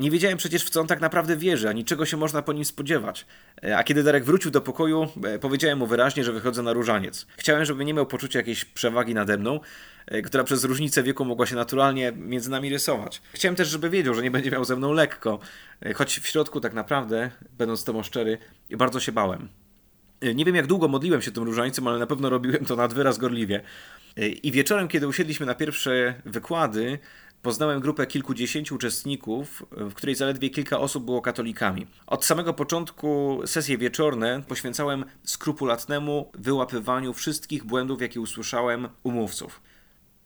Nie 0.00 0.10
wiedziałem 0.10 0.38
przecież, 0.38 0.64
w 0.64 0.70
co 0.70 0.80
on 0.80 0.86
tak 0.86 1.00
naprawdę 1.00 1.36
wierzy, 1.36 1.68
ani 1.68 1.84
czego 1.84 2.06
się 2.06 2.16
można 2.16 2.42
po 2.42 2.52
nim 2.52 2.64
spodziewać. 2.64 3.26
E, 3.64 3.76
a 3.76 3.84
kiedy 3.84 4.02
Darek 4.02 4.24
wrócił 4.24 4.50
do 4.50 4.60
pokoju, 4.60 5.08
e, 5.24 5.38
powiedziałem 5.38 5.78
mu 5.78 5.86
wyraźnie, 5.86 6.24
że 6.24 6.32
wychodzę 6.32 6.62
na 6.62 6.72
różaniec. 6.72 7.26
Chciałem, 7.36 7.64
żeby 7.64 7.84
nie 7.84 7.94
miał 7.94 8.06
poczucia 8.06 8.38
jakiejś 8.38 8.64
przewagi 8.64 9.14
nade 9.14 9.38
mną, 9.38 9.60
e, 10.06 10.22
która 10.22 10.44
przez 10.44 10.64
różnicę 10.64 11.02
wieku 11.02 11.24
mogła 11.24 11.46
się 11.46 11.56
naturalnie 11.56 12.12
między 12.16 12.50
nami 12.50 12.70
rysować. 12.70 13.22
Chciałem 13.32 13.56
też, 13.56 13.68
żeby 13.68 13.90
wiedział, 13.90 14.14
że 14.14 14.22
nie 14.22 14.30
będzie 14.30 14.50
miał 14.50 14.64
ze 14.64 14.76
mną 14.76 14.92
lekko, 14.92 15.38
choć 15.94 16.18
w 16.18 16.26
środku 16.26 16.60
tak 16.60 16.74
naprawdę, 16.74 17.30
będąc 17.58 17.84
tobą 17.84 18.02
szczery, 18.02 18.38
bardzo 18.70 19.00
się 19.00 19.12
bałem. 19.12 19.48
Nie 20.34 20.44
wiem, 20.44 20.56
jak 20.56 20.66
długo 20.66 20.88
modliłem 20.88 21.22
się 21.22 21.32
tym 21.32 21.42
różańcem, 21.42 21.86
ale 21.86 21.98
na 21.98 22.06
pewno 22.06 22.30
robiłem 22.30 22.64
to 22.64 22.76
nad 22.76 22.94
wyraz 22.94 23.18
gorliwie. 23.18 23.60
I 24.16 24.52
wieczorem, 24.52 24.88
kiedy 24.88 25.08
usiedliśmy 25.08 25.46
na 25.46 25.54
pierwsze 25.54 26.14
wykłady, 26.24 26.98
poznałem 27.42 27.80
grupę 27.80 28.06
kilkudziesięciu 28.06 28.74
uczestników, 28.74 29.66
w 29.70 29.94
której 29.94 30.14
zaledwie 30.14 30.50
kilka 30.50 30.78
osób 30.78 31.04
było 31.04 31.22
katolikami. 31.22 31.86
Od 32.06 32.24
samego 32.24 32.54
początku 32.54 33.40
sesje 33.46 33.78
wieczorne 33.78 34.42
poświęcałem 34.48 35.04
skrupulatnemu 35.24 36.30
wyłapywaniu 36.34 37.12
wszystkich 37.12 37.64
błędów, 37.64 38.02
jakie 38.02 38.20
usłyszałem 38.20 38.88
u 39.02 39.10
mówców. 39.10 39.60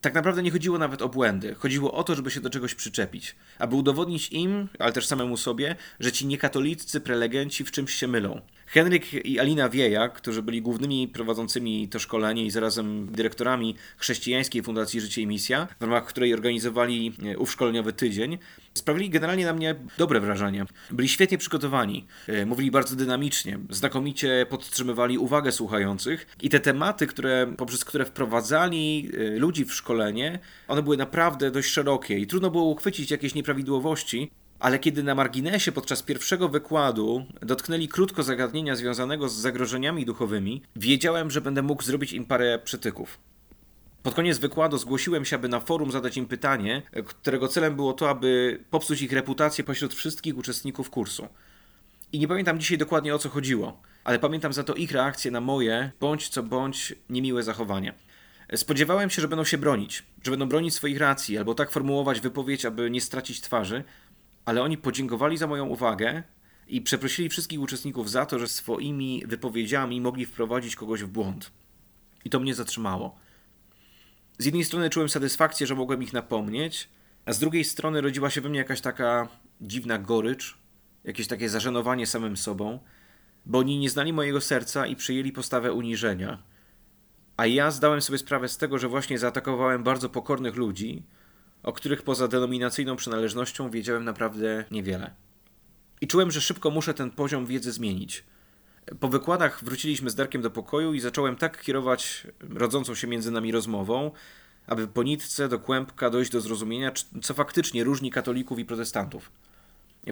Tak 0.01 0.15
naprawdę 0.15 0.43
nie 0.43 0.51
chodziło 0.51 0.79
nawet 0.79 1.03
o 1.03 1.09
błędy. 1.09 1.55
Chodziło 1.55 1.93
o 1.93 2.05
to, 2.05 2.15
żeby 2.15 2.31
się 2.31 2.41
do 2.41 2.51
czegoś 2.51 2.75
przyczepić. 2.75 3.37
Aby 3.59 3.77
udowodnić 3.77 4.33
im, 4.33 4.69
ale 4.79 4.93
też 4.93 5.07
samemu 5.07 5.37
sobie, 5.37 5.77
że 6.01 6.13
ci 6.13 6.27
niekatoliccy 6.27 7.01
prelegenci 7.01 7.65
w 7.65 7.71
czymś 7.71 7.95
się 7.95 8.09
mylą. 8.09 8.41
Henryk 8.75 9.27
i 9.27 9.41
Alina 9.41 9.69
Wieja, 9.69 10.09
którzy 10.09 10.43
byli 10.43 10.63
głównymi 10.63 11.09
prowadzącymi 11.09 11.89
to 11.89 11.99
szkolenie 11.99 12.45
i 12.45 12.51
zarazem 12.51 13.07
dyrektorami 13.13 13.75
chrześcijańskiej 13.97 14.63
Fundacji 14.63 15.01
Życie 15.01 15.23
i 15.23 15.27
Misja, 15.27 15.69
w 15.81 15.83
ramach 15.83 16.07
której 16.07 16.35
organizowali 16.35 17.13
e, 17.25 17.39
ów 17.39 17.53
szkoleniowy 17.53 17.93
tydzień, 17.93 18.39
sprawili 18.75 19.11
generalnie 19.11 19.47
na 19.47 19.53
mnie 19.53 19.75
dobre 19.99 20.21
wrażenie. 20.21 20.65
Byli 20.91 21.09
świetnie 21.09 21.39
przygotowani, 21.39 22.07
e, 22.29 22.47
mówili 22.47 22.71
bardzo 22.71 22.97
dynamicznie, 22.97 23.59
znakomicie 23.71 24.47
podtrzymywali 24.51 25.19
uwagę 25.19 25.53
słuchających 25.53 26.27
i 26.43 26.51
te 26.51 26.61
tematy, 26.61 27.07
które, 27.07 27.55
poprzez 27.57 27.85
które 27.85 28.05
wprowadzali 28.05 29.11
e, 29.19 29.39
ludzi 29.39 29.65
w 29.65 29.75
szkolenie, 29.75 30.39
one 30.69 30.83
były 30.83 30.97
naprawdę 30.97 31.51
dość 31.51 31.69
szerokie 31.69 32.19
i 32.19 32.27
trudno 32.27 32.51
było 32.51 32.65
uchwycić 32.65 33.11
jakieś 33.11 33.35
nieprawidłowości, 33.35 34.31
ale 34.65 34.79
kiedy 34.79 35.03
na 35.03 35.15
marginesie 35.15 35.73
podczas 35.73 36.03
pierwszego 36.03 36.49
wykładu 36.49 37.27
dotknęli 37.43 37.89
krótko 37.89 38.23
zagadnienia 38.23 38.77
związanego 38.77 39.29
z 39.29 39.35
zagrożeniami 39.35 40.05
duchowymi, 40.05 40.63
wiedziałem, 40.77 41.31
że 41.31 41.41
będę 41.41 41.63
mógł 41.63 41.83
zrobić 41.83 42.13
im 42.13 42.25
parę 42.25 42.59
przytyków. 42.65 43.19
Pod 44.03 44.15
koniec 44.15 44.39
wykładu 44.39 44.79
zgłosiłem 44.79 45.25
się, 45.25 45.37
aby 45.37 45.49
na 45.49 45.61
forum 45.61 45.93
zadać 45.93 46.17
im 46.17 46.27
pytanie, 46.27 46.83
którego 47.07 47.49
celem 47.49 47.77
było 47.77 47.93
to, 47.93 48.11
aby 48.11 48.61
popsuć 48.71 49.03
ich 49.03 49.13
reputację 49.13 49.65
pośród 49.65 49.95
wszystkich 49.95 50.39
uczestników 50.39 50.91
kursu. 50.91 51.29
I 52.13 52.19
nie 52.19 52.29
pamiętam 52.29 52.61
dzisiaj 52.61 52.79
dokładnie 52.79 53.15
o 53.15 53.19
co 53.19 53.29
chodziło, 53.29 53.83
ale 54.05 54.19
pamiętam 54.19 54.53
za 54.53 54.65
to 54.65 54.75
ich 54.75 54.93
reakcję 54.93 55.31
na 55.31 55.41
moje, 55.41 55.91
bądź 56.01 56.29
co 56.29 56.43
bądź, 56.43 56.95
niemiłe 57.11 57.43
zachowanie. 57.43 57.95
Spodziewałem 58.57 59.11
się, 59.11 59.23
że 59.23 59.29
będą 59.29 59.45
się 59.45 59.59
bronić, 59.59 60.03
że 60.25 60.31
będą 60.31 60.49
bronić 60.49 60.75
swoich 60.75 60.99
racji, 60.99 61.39
albo 61.39 61.55
tak 61.55 61.71
formułować 61.71 62.21
wypowiedź, 62.21 62.65
aby 62.65 62.91
nie 62.91 63.01
stracić 63.01 63.41
twarzy, 63.41 63.85
ale 64.45 64.63
oni 64.63 64.79
podziękowali 64.79 65.37
za 65.37 65.47
moją 65.47 65.67
uwagę 65.67 66.23
i 66.67 66.81
przeprosili 66.81 67.29
wszystkich 67.29 67.61
uczestników 67.61 68.11
za 68.11 68.27
to, 68.27 68.39
że 68.39 68.49
swoimi 68.49 69.23
wypowiedziami 69.27 70.01
mogli 70.01 70.27
wprowadzić 70.27 70.77
kogoś 70.77 71.03
w 71.03 71.09
błąd. 71.09 71.53
I 72.25 72.31
to 72.31 72.41
mnie 72.41 72.55
zatrzymało. 72.55 73.17
Z 74.39 74.45
jednej 74.45 74.65
strony 74.65 74.91
czułem 74.91 75.09
satysfakcję, 75.09 75.67
że 75.67 75.75
mogłem 75.75 76.03
ich 76.03 76.13
napomnieć, 76.13 76.89
a 77.27 77.33
z 77.33 77.39
drugiej 77.39 77.65
strony 77.65 78.01
rodziła 78.01 78.31
się 78.31 78.41
we 78.41 78.49
mnie 78.49 78.59
jakaś 78.59 78.81
taka 78.81 79.29
dziwna 79.61 79.99
gorycz, 79.99 80.59
jakieś 81.05 81.27
takie 81.27 81.49
zażenowanie 81.49 82.07
samym 82.07 82.37
sobą, 82.37 82.79
bo 83.47 83.59
oni 83.59 83.79
nie 83.79 83.91
znali 83.91 84.13
mojego 84.13 84.41
serca 84.41 84.87
i 84.87 84.97
przyjęli 84.97 85.33
postawę 85.33 85.73
uniżenia. 85.73 86.43
A 87.37 87.47
ja 87.47 87.71
zdałem 87.71 88.03
sobie 88.03 88.19
sprawę 88.19 88.49
z 88.49 88.57
tego, 88.57 88.79
że 88.79 88.89
właśnie 88.89 89.19
zaatakowałem 89.19 89.83
bardzo 89.83 90.09
pokornych 90.09 90.57
ludzi, 90.57 91.03
o 91.65 91.73
których 91.73 92.03
poza 92.03 92.29
denominacyjną 92.29 92.97
przynależnością 92.97 93.71
wiedziałem 93.71 94.05
naprawdę 94.05 94.65
niewiele. 94.71 95.11
I 96.01 96.07
czułem, 96.07 96.31
że 96.31 96.41
szybko 96.41 96.71
muszę 96.71 96.95
ten 96.95 97.11
poziom 97.11 97.47
wiedzy 97.47 97.73
zmienić. 97.73 98.25
Po 99.01 99.09
wykładach 99.09 99.65
wróciliśmy 99.65 100.11
z 100.11 100.15
Darkiem 100.15 100.43
do 100.43 100.51
pokoju 100.51 100.95
i 100.95 101.01
zacząłem 101.01 101.37
tak 101.37 101.63
kierować 101.63 102.27
rodzącą 102.55 102.95
się 102.95 103.07
między 103.07 103.31
nami 103.31 103.53
rozmową, 103.53 104.11
aby 104.67 104.89
po 104.89 105.03
nitce 105.03 105.49
do 105.49 105.59
kłębka 105.59 106.11
dojść 106.11 106.31
do 106.31 106.41
zrozumienia, 106.41 106.93
co 107.23 107.35
faktycznie 107.35 107.85
różni 107.85 108.11
katolików 108.11 108.59
i 108.59 108.65
protestantów. 108.65 109.31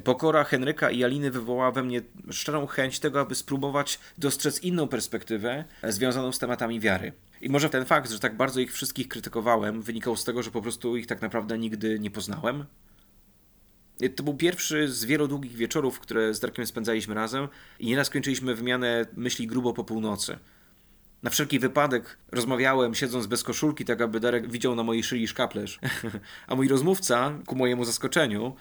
Pokora 0.05 0.45
Henryka 0.45 0.91
i 0.91 1.05
Aliny 1.05 1.31
wywołała 1.31 1.73
we 1.73 1.83
mnie 1.83 2.03
szczerą 2.31 2.67
chęć 2.67 3.01
tego, 3.01 3.21
aby 3.21 3.35
spróbować 3.35 3.99
dostrzec 4.19 4.63
inną 4.63 4.89
perspektywę 4.89 5.65
związaną 5.89 6.33
z 6.33 6.39
tematami 6.39 6.81
wiary. 6.81 7.13
I 7.43 7.49
może 7.49 7.71
ten 7.71 7.85
fakt, 7.85 8.11
że 8.11 8.19
tak 8.19 8.37
bardzo 8.37 8.61
ich 8.61 8.73
wszystkich 8.73 9.09
krytykowałem, 9.09 9.83
wynikał 9.83 10.17
z 10.17 10.25
tego, 10.25 10.43
że 10.43 10.51
po 10.51 10.63
prostu 10.63 10.97
ich 10.97 11.07
tak 11.07 11.23
naprawdę 11.23 11.59
nigdy 11.59 11.99
nie 11.99 12.11
poznałem. 12.11 12.65
To 14.17 14.23
był 14.23 14.35
pierwszy 14.35 14.89
z 14.89 15.05
wielu 15.05 15.29
długich 15.29 15.53
wieczorów, 15.53 16.01
które 16.01 16.35
z 16.35 16.41
Darkiem 16.41 16.67
spędzaliśmy 16.67 17.15
razem 17.15 17.49
i 17.79 17.87
nieraz 17.87 18.11
kończyliśmy 18.11 18.55
wymianę 18.55 19.07
myśli 19.17 19.47
grubo 19.47 19.73
po 19.73 19.85
północy. 19.85 20.39
Na 21.23 21.31
wszelki 21.31 21.59
wypadek 21.59 22.19
rozmawiałem, 22.33 22.95
siedząc 22.95 23.27
bez 23.27 23.43
koszulki, 23.43 23.85
tak 23.85 24.01
aby 24.01 24.21
Darek 24.21 24.51
widział 24.51 24.75
na 24.75 24.83
mojej 24.83 25.03
szyi 25.03 25.29
szkaplerz. 25.29 25.81
A 26.49 26.55
mój 26.55 26.69
rozmówca, 26.69 27.39
ku 27.47 27.57
mojemu 27.57 27.85
zaskoczeniu, 27.85 28.57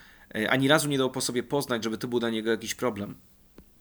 ani 0.50 0.68
razu 0.68 0.90
nie 0.90 0.98
dał 0.98 1.12
po 1.12 1.22
sobie 1.22 1.44
poznać, 1.44 1.84
żeby 1.84 1.98
to 1.98 2.08
był 2.08 2.20
dla 2.20 2.30
niego 2.30 2.52
jakiś 2.52 2.76
problem. 2.76 3.16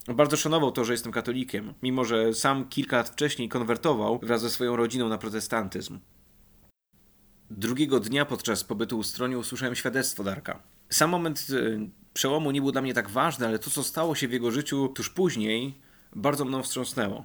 Bardzo 0.09 0.37
szanował 0.37 0.73
to, 0.73 0.85
że 0.85 0.93
jestem 0.93 1.13
katolikiem, 1.13 1.75
mimo 1.83 2.05
że 2.05 2.35
sam 2.35 2.69
kilka 2.69 2.97
lat 2.97 3.09
wcześniej 3.09 3.49
konwertował 3.49 4.19
wraz 4.23 4.41
ze 4.41 4.51
swoją 4.51 4.77
rodziną 4.77 5.09
na 5.09 5.19
protestantyzm. 5.19 5.99
Drugiego 7.51 8.01
dnia 8.01 8.25
podczas 8.25 8.65
pobytu 8.65 8.99
u 8.99 9.03
strony 9.03 9.39
usłyszałem 9.39 9.75
świadectwo 9.75 10.25
Darka. 10.25 10.63
Sam 10.91 11.11
moment 11.11 11.47
e, 11.51 11.89
przełomu 12.15 12.51
nie 12.51 12.61
był 12.61 12.73
dla 12.73 12.83
mnie 12.83 12.95
tak 12.95 13.11
ważny, 13.11 13.47
ale 13.47 13.59
to, 13.59 13.71
co 13.71 13.83
stało 13.83 14.15
się 14.15 14.29
w 14.29 14.33
jego 14.33 14.51
życiu 14.51 14.89
tuż 14.89 15.11
później, 15.11 15.75
bardzo 16.17 16.45
mną 16.45 16.63
wstrząsnęło 16.63 17.25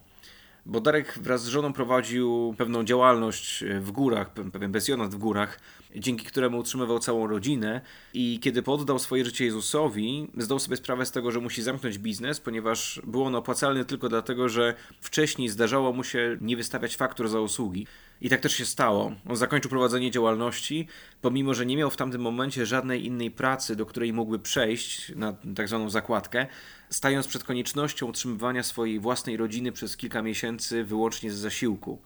bo 0.66 0.82
Darek 0.82 1.20
wraz 1.22 1.44
z 1.44 1.48
żoną 1.48 1.74
prowadził 1.74 2.56
pewną 2.58 2.84
działalność 2.84 3.64
w 3.80 3.92
górach, 3.92 4.34
pewien 4.34 4.72
pensjonat 4.72 5.16
w 5.16 5.18
górach, 5.18 5.60
dzięki 5.98 6.26
któremu 6.26 6.58
utrzymywał 6.58 7.00
całą 7.00 7.28
rodzinę 7.28 7.82
i 8.14 8.40
kiedy 8.40 8.64
poddał 8.64 9.00
swoje 9.00 9.26
życie 9.26 9.46
Jezusowi, 9.46 10.28
zdał 10.38 10.60
sobie 10.60 10.78
sprawę 10.78 11.06
z 11.06 11.12
tego, 11.12 11.32
że 11.32 11.40
musi 11.40 11.64
zamknąć 11.64 11.98
biznes, 11.98 12.40
ponieważ 12.40 13.02
był 13.04 13.24
on 13.24 13.36
opłacalny 13.36 13.86
tylko 13.86 14.10
dlatego, 14.10 14.50
że 14.50 14.74
wcześniej 15.02 15.50
zdarzało 15.50 15.94
mu 15.94 16.04
się 16.04 16.38
nie 16.42 16.58
wystawiać 16.58 16.96
faktur 16.96 17.28
za 17.30 17.40
usługi. 17.40 17.88
I 18.22 18.30
tak 18.30 18.42
też 18.42 18.54
się 18.54 18.66
stało. 18.66 19.12
On 19.30 19.36
zakończył 19.36 19.70
prowadzenie 19.70 20.12
działalności, 20.12 20.88
pomimo 21.22 21.54
że 21.54 21.66
nie 21.66 21.78
miał 21.78 21.90
w 21.90 21.98
tamtym 21.98 22.22
momencie 22.22 22.66
żadnej 22.66 23.06
innej 23.06 23.32
pracy, 23.32 23.76
do 23.76 23.86
której 23.86 24.14
mógłby 24.14 24.40
przejść 24.40 25.16
na 25.16 25.34
tak 25.56 25.68
zwaną 25.68 25.90
zakładkę, 25.90 26.48
stając 26.90 27.28
przed 27.28 27.44
koniecznością 27.44 28.08
utrzymywania 28.08 28.64
swojej 28.64 29.00
własnej 29.00 29.38
rodziny 29.38 29.72
przez 29.72 29.98
kilka 29.98 30.22
miesięcy 30.22 30.84
wyłącznie 30.84 31.32
z 31.32 31.36
zasiłku. 31.36 32.02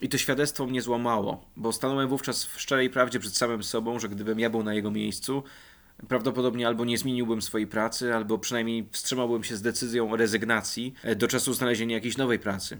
I 0.00 0.08
to 0.08 0.18
świadectwo 0.18 0.66
mnie 0.66 0.82
złamało, 0.82 1.44
bo 1.56 1.72
stanąłem 1.72 2.08
wówczas 2.08 2.44
w 2.44 2.60
szczerej 2.60 2.90
prawdzie 2.90 3.18
przed 3.18 3.36
samym 3.36 3.62
sobą, 3.62 3.98
że 3.98 4.08
gdybym 4.08 4.40
ja 4.40 4.50
był 4.50 4.62
na 4.62 4.74
jego 4.74 4.90
miejscu, 4.90 5.42
prawdopodobnie 6.08 6.66
albo 6.66 6.84
nie 6.84 6.98
zmieniłbym 6.98 7.42
swojej 7.42 7.66
pracy, 7.66 8.14
albo 8.14 8.38
przynajmniej 8.38 8.88
wstrzymałbym 8.90 9.44
się 9.44 9.56
z 9.56 9.62
decyzją 9.62 10.12
o 10.12 10.16
rezygnacji 10.16 10.94
do 11.16 11.28
czasu 11.28 11.52
znalezienia 11.52 11.94
jakiejś 11.96 12.16
nowej 12.16 12.38
pracy. 12.38 12.78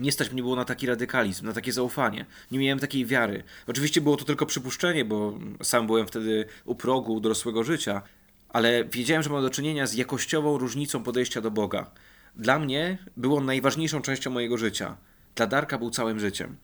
Nie 0.00 0.12
stać 0.12 0.32
mnie 0.32 0.42
było 0.42 0.56
na 0.56 0.64
taki 0.64 0.86
radykalizm, 0.86 1.46
na 1.46 1.52
takie 1.52 1.72
zaufanie. 1.72 2.26
Nie 2.50 2.58
miałem 2.58 2.78
takiej 2.78 3.06
wiary. 3.06 3.42
Oczywiście 3.66 4.00
było 4.00 4.16
to 4.16 4.24
tylko 4.24 4.46
przypuszczenie, 4.46 5.04
bo 5.04 5.38
sam 5.62 5.86
byłem 5.86 6.06
wtedy 6.06 6.44
u 6.64 6.74
progu 6.74 7.20
dorosłego 7.20 7.64
życia, 7.64 8.02
ale 8.48 8.84
wiedziałem, 8.84 9.22
że 9.22 9.30
mam 9.30 9.42
do 9.42 9.50
czynienia 9.50 9.86
z 9.86 9.94
jakościową 9.94 10.58
różnicą 10.58 11.02
podejścia 11.02 11.40
do 11.40 11.50
Boga. 11.50 11.90
Dla 12.36 12.58
mnie 12.58 12.98
był 13.16 13.36
on 13.36 13.44
najważniejszą 13.44 14.02
częścią 14.02 14.30
mojego 14.30 14.58
życia. 14.58 14.96
Dla 15.34 15.46
Darka 15.46 15.78
był 15.78 15.90
całym 15.90 16.20
życiem. 16.20 16.56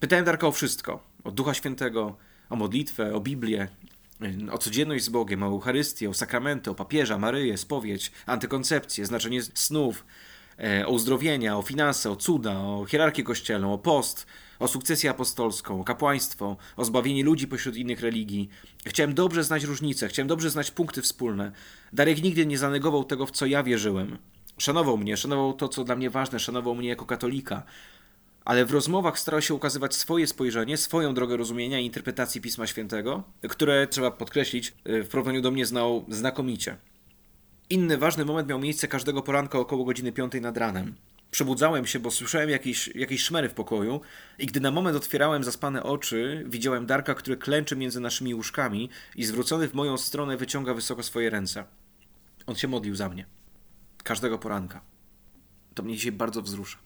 Pytałem 0.00 0.24
Darka 0.24 0.46
o 0.46 0.52
wszystko. 0.52 1.02
O 1.24 1.30
Ducha 1.30 1.54
Świętego, 1.54 2.16
o 2.50 2.56
modlitwę, 2.56 3.14
o 3.14 3.20
Biblię, 3.20 3.68
o 4.50 4.58
codzienność 4.58 5.04
z 5.04 5.08
Bogiem, 5.08 5.42
o 5.42 5.46
Eucharystię, 5.46 6.10
o 6.10 6.14
sakramenty, 6.14 6.70
o 6.70 6.74
papieża, 6.74 7.18
Maryję, 7.18 7.58
spowiedź, 7.58 8.12
antykoncepcję, 8.26 9.06
znaczenie 9.06 9.42
snów, 9.42 10.04
e, 10.58 10.86
o 10.86 10.90
uzdrowienia, 10.90 11.58
o 11.58 11.62
finanse, 11.62 12.10
o 12.10 12.16
cuda, 12.16 12.58
o 12.58 12.84
hierarchię 12.88 13.22
kościelną, 13.22 13.72
o 13.72 13.78
post, 13.78 14.26
o 14.58 14.68
sukcesję 14.68 15.10
apostolską, 15.10 15.80
o 15.80 15.84
kapłaństwo, 15.84 16.56
o 16.76 16.84
zbawienie 16.84 17.24
ludzi 17.24 17.48
pośród 17.48 17.76
innych 17.76 18.00
religii. 18.00 18.48
Chciałem 18.86 19.14
dobrze 19.14 19.44
znać 19.44 19.64
różnice, 19.64 20.08
chciałem 20.08 20.28
dobrze 20.28 20.50
znać 20.50 20.70
punkty 20.70 21.02
wspólne. 21.02 21.52
Darek 21.92 22.22
nigdy 22.22 22.46
nie 22.46 22.58
zanegował 22.58 23.04
tego, 23.04 23.26
w 23.26 23.30
co 23.30 23.46
ja 23.46 23.62
wierzyłem. 23.62 24.18
Szanował 24.58 24.98
mnie, 24.98 25.16
szanował 25.16 25.52
to, 25.52 25.68
co 25.68 25.84
dla 25.84 25.96
mnie 25.96 26.10
ważne, 26.10 26.40
szanował 26.40 26.74
mnie 26.74 26.88
jako 26.88 27.06
katolika. 27.06 27.62
Ale 28.44 28.64
w 28.64 28.70
rozmowach 28.70 29.18
starał 29.18 29.42
się 29.42 29.54
ukazywać 29.54 29.94
swoje 29.94 30.26
spojrzenie, 30.26 30.76
swoją 30.76 31.14
drogę 31.14 31.36
rozumienia 31.36 31.78
i 31.78 31.84
interpretacji 31.86 32.40
Pisma 32.40 32.66
Świętego, 32.66 33.22
które, 33.48 33.86
trzeba 33.86 34.10
podkreślić, 34.10 34.74
w 34.84 35.08
porównaniu 35.08 35.40
do 35.40 35.50
mnie 35.50 35.66
znał 35.66 36.04
znakomicie. 36.08 36.76
Inny 37.70 37.98
ważny 37.98 38.24
moment 38.24 38.48
miał 38.48 38.58
miejsce 38.58 38.88
każdego 38.88 39.22
poranka 39.22 39.58
około 39.58 39.84
godziny 39.84 40.12
5 40.12 40.32
nad 40.40 40.56
ranem. 40.56 40.94
Przebudzałem 41.30 41.86
się, 41.86 42.00
bo 42.00 42.10
słyszałem 42.10 42.50
jakieś, 42.50 42.88
jakieś 42.88 43.22
szmery 43.22 43.48
w 43.48 43.54
pokoju 43.54 44.00
i 44.38 44.46
gdy 44.46 44.60
na 44.60 44.70
moment 44.70 44.96
otwierałem 44.96 45.44
zaspane 45.44 45.82
oczy, 45.82 46.44
widziałem 46.48 46.86
Darka, 46.86 47.14
który 47.14 47.36
klęczy 47.36 47.76
między 47.76 48.00
naszymi 48.00 48.34
łóżkami 48.34 48.90
i 49.16 49.24
zwrócony 49.24 49.68
w 49.68 49.74
moją 49.74 49.98
stronę 49.98 50.36
wyciąga 50.36 50.74
wysoko 50.74 51.02
swoje 51.02 51.30
ręce. 51.30 51.64
On 52.46 52.54
się 52.54 52.68
modlił 52.68 52.94
za 52.94 53.08
mnie. 53.08 53.26
Każdego 54.06 54.38
poranka. 54.38 54.80
To 55.74 55.82
mnie 55.82 55.96
dzisiaj 55.96 56.12
bardzo 56.12 56.42
wzrusza. 56.42 56.78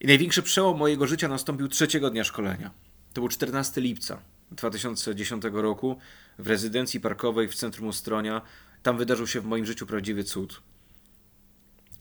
I 0.00 0.06
największy 0.06 0.42
przełom 0.42 0.78
mojego 0.78 1.06
życia 1.06 1.28
nastąpił 1.28 1.68
trzeciego 1.68 2.10
dnia 2.10 2.24
szkolenia. 2.24 2.70
To 3.12 3.20
był 3.20 3.28
14 3.28 3.80
lipca 3.80 4.22
2010 4.50 5.44
roku 5.52 5.98
w 6.38 6.46
rezydencji 6.46 7.00
parkowej 7.00 7.48
w 7.48 7.54
centrum 7.54 7.88
Ustronia. 7.88 8.42
Tam 8.82 8.98
wydarzył 8.98 9.26
się 9.26 9.40
w 9.40 9.44
moim 9.44 9.66
życiu 9.66 9.86
prawdziwy 9.86 10.24
cud. 10.24 10.62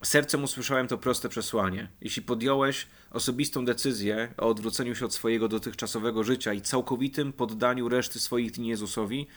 Sercem 0.03 0.43
usłyszałem 0.43 0.87
to 0.87 0.97
proste 0.97 1.29
przesłanie. 1.29 1.87
Jeśli 2.01 2.21
podjąłeś 2.21 2.87
osobistą 3.11 3.65
decyzję 3.65 4.33
o 4.37 4.47
odwróceniu 4.47 4.95
się 4.95 5.05
od 5.05 5.13
swojego 5.13 5.47
dotychczasowego 5.47 6.23
życia 6.23 6.53
i 6.53 6.61
całkowitym 6.61 7.33
poddaniu 7.33 7.89
reszty 7.89 8.19
swoich 8.19 8.51
dni 8.51 8.67
Jezusowi, 8.67 9.27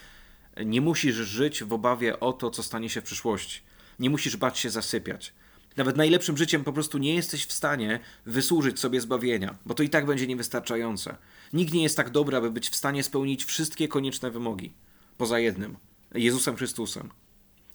nie 0.64 0.80
musisz 0.80 1.16
żyć 1.16 1.64
w 1.64 1.72
obawie 1.72 2.20
o 2.20 2.32
to, 2.32 2.50
co 2.50 2.62
stanie 2.62 2.88
się 2.88 3.00
w 3.00 3.04
przyszłości. 3.04 3.65
Nie 3.98 4.10
musisz 4.10 4.36
bać 4.36 4.58
się 4.58 4.70
zasypiać. 4.70 5.32
Nawet 5.76 5.96
najlepszym 5.96 6.36
życiem 6.36 6.64
po 6.64 6.72
prostu 6.72 6.98
nie 6.98 7.14
jesteś 7.14 7.46
w 7.46 7.52
stanie 7.52 8.00
wysłużyć 8.26 8.80
sobie 8.80 9.00
zbawienia, 9.00 9.58
bo 9.66 9.74
to 9.74 9.82
i 9.82 9.88
tak 9.88 10.06
będzie 10.06 10.26
niewystarczające. 10.26 11.16
Nikt 11.52 11.74
nie 11.74 11.82
jest 11.82 11.96
tak 11.96 12.10
dobry, 12.10 12.36
aby 12.36 12.50
być 12.50 12.68
w 12.68 12.76
stanie 12.76 13.02
spełnić 13.02 13.44
wszystkie 13.44 13.88
konieczne 13.88 14.30
wymogi. 14.30 14.72
Poza 15.16 15.38
jednym 15.38 15.76
Jezusem 16.14 16.56
Chrystusem. 16.56 17.10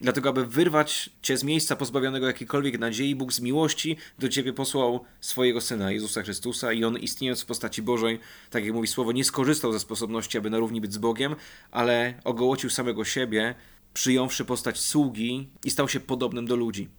Dlatego, 0.02 0.30
aby 0.30 0.46
wyrwać 0.46 1.10
cię 1.22 1.38
z 1.38 1.44
miejsca 1.44 1.76
pozbawionego 1.76 2.28
jakiejkolwiek 2.28 2.80
nadziei, 2.80 3.16
Bóg 3.16 3.34
z 3.34 3.40
miłości 3.40 3.98
do 4.20 4.30
ciebie 4.30 4.54
posłał 4.54 5.06
swojego 5.20 5.62
syna, 5.62 5.92
Jezusa 5.92 6.24
Chrystusa, 6.24 6.74
i 6.74 6.84
on, 6.84 6.98
istniejąc 6.98 7.42
w 7.42 7.46
postaci 7.46 7.82
Bożej, 7.82 8.20
tak 8.50 8.66
jak 8.66 8.74
mówi 8.74 8.88
słowo, 8.88 9.12
nie 9.12 9.24
skorzystał 9.24 9.74
ze 9.74 9.80
sposobności, 9.80 10.38
aby 10.38 10.50
na 10.50 10.58
równi 10.58 10.82
być 10.82 10.94
z 10.94 10.98
Bogiem, 10.98 11.36
ale 11.72 12.14
ogołocił 12.24 12.70
samego 12.70 13.06
siebie, 13.06 13.56
przyjąwszy 13.94 14.46
postać 14.46 14.80
sługi 14.80 15.50
i 15.66 15.72
stał 15.72 15.90
się 15.90 16.00
podobnym 16.00 16.46
do 16.46 16.56
ludzi. 16.56 16.90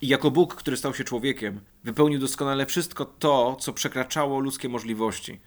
I 0.00 0.08
jako 0.08 0.30
Bóg, 0.30 0.54
który 0.54 0.76
stał 0.76 0.94
się 0.94 1.04
człowiekiem, 1.04 1.60
wypełnił 1.84 2.20
doskonale 2.20 2.66
wszystko 2.66 3.04
to, 3.04 3.56
co 3.60 3.72
przekraczało 3.72 4.40
ludzkie 4.40 4.68
możliwości. 4.68 5.40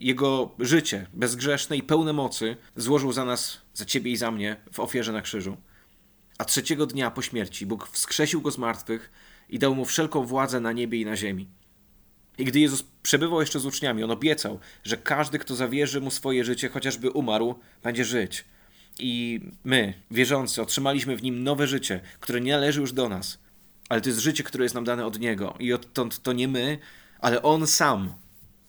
Jego 0.00 0.54
życie, 0.58 1.06
bezgrzeszne 1.12 1.76
i 1.76 1.82
pełne 1.82 2.12
mocy, 2.12 2.56
złożył 2.76 3.12
za 3.12 3.24
nas, 3.24 3.60
za 3.74 3.84
ciebie 3.84 4.10
i 4.10 4.16
za 4.16 4.30
mnie, 4.30 4.56
w 4.72 4.80
ofierze 4.80 5.12
na 5.12 5.22
krzyżu. 5.22 5.56
A 6.38 6.44
trzeciego 6.44 6.86
dnia 6.86 7.10
po 7.10 7.22
śmierci 7.22 7.66
Bóg 7.66 7.88
wskrzesił 7.88 8.40
go 8.40 8.50
z 8.50 8.58
martwych 8.58 9.12
i 9.48 9.58
dał 9.58 9.74
mu 9.74 9.84
wszelką 9.84 10.26
władzę 10.26 10.60
na 10.60 10.72
niebie 10.72 11.00
i 11.00 11.04
na 11.04 11.16
ziemi. 11.16 11.48
I 12.38 12.44
gdy 12.44 12.60
Jezus 12.60 12.84
przebywał 13.02 13.40
jeszcze 13.40 13.60
z 13.60 13.66
uczniami, 13.66 14.04
on 14.04 14.10
obiecał, 14.10 14.58
że 14.84 14.96
każdy, 14.96 15.38
kto 15.38 15.54
zawierzy 15.54 16.00
mu 16.00 16.10
swoje 16.10 16.44
życie, 16.44 16.68
chociażby 16.68 17.10
umarł, 17.10 17.54
będzie 17.82 18.04
żyć. 18.04 18.44
I 18.98 19.40
my, 19.64 19.94
wierzący, 20.10 20.62
otrzymaliśmy 20.62 21.16
w 21.16 21.22
nim 21.22 21.42
nowe 21.42 21.66
życie, 21.66 22.00
które 22.20 22.40
nie 22.40 22.52
należy 22.52 22.80
już 22.80 22.92
do 22.92 23.08
nas, 23.08 23.38
ale 23.88 24.00
to 24.00 24.08
jest 24.08 24.20
życie, 24.20 24.42
które 24.42 24.64
jest 24.64 24.74
nam 24.74 24.84
dane 24.84 25.06
od 25.06 25.20
Niego. 25.20 25.54
I 25.58 25.72
odtąd 25.72 26.22
to 26.22 26.32
nie 26.32 26.48
my, 26.48 26.78
ale 27.18 27.42
On 27.42 27.66
sam 27.66 28.14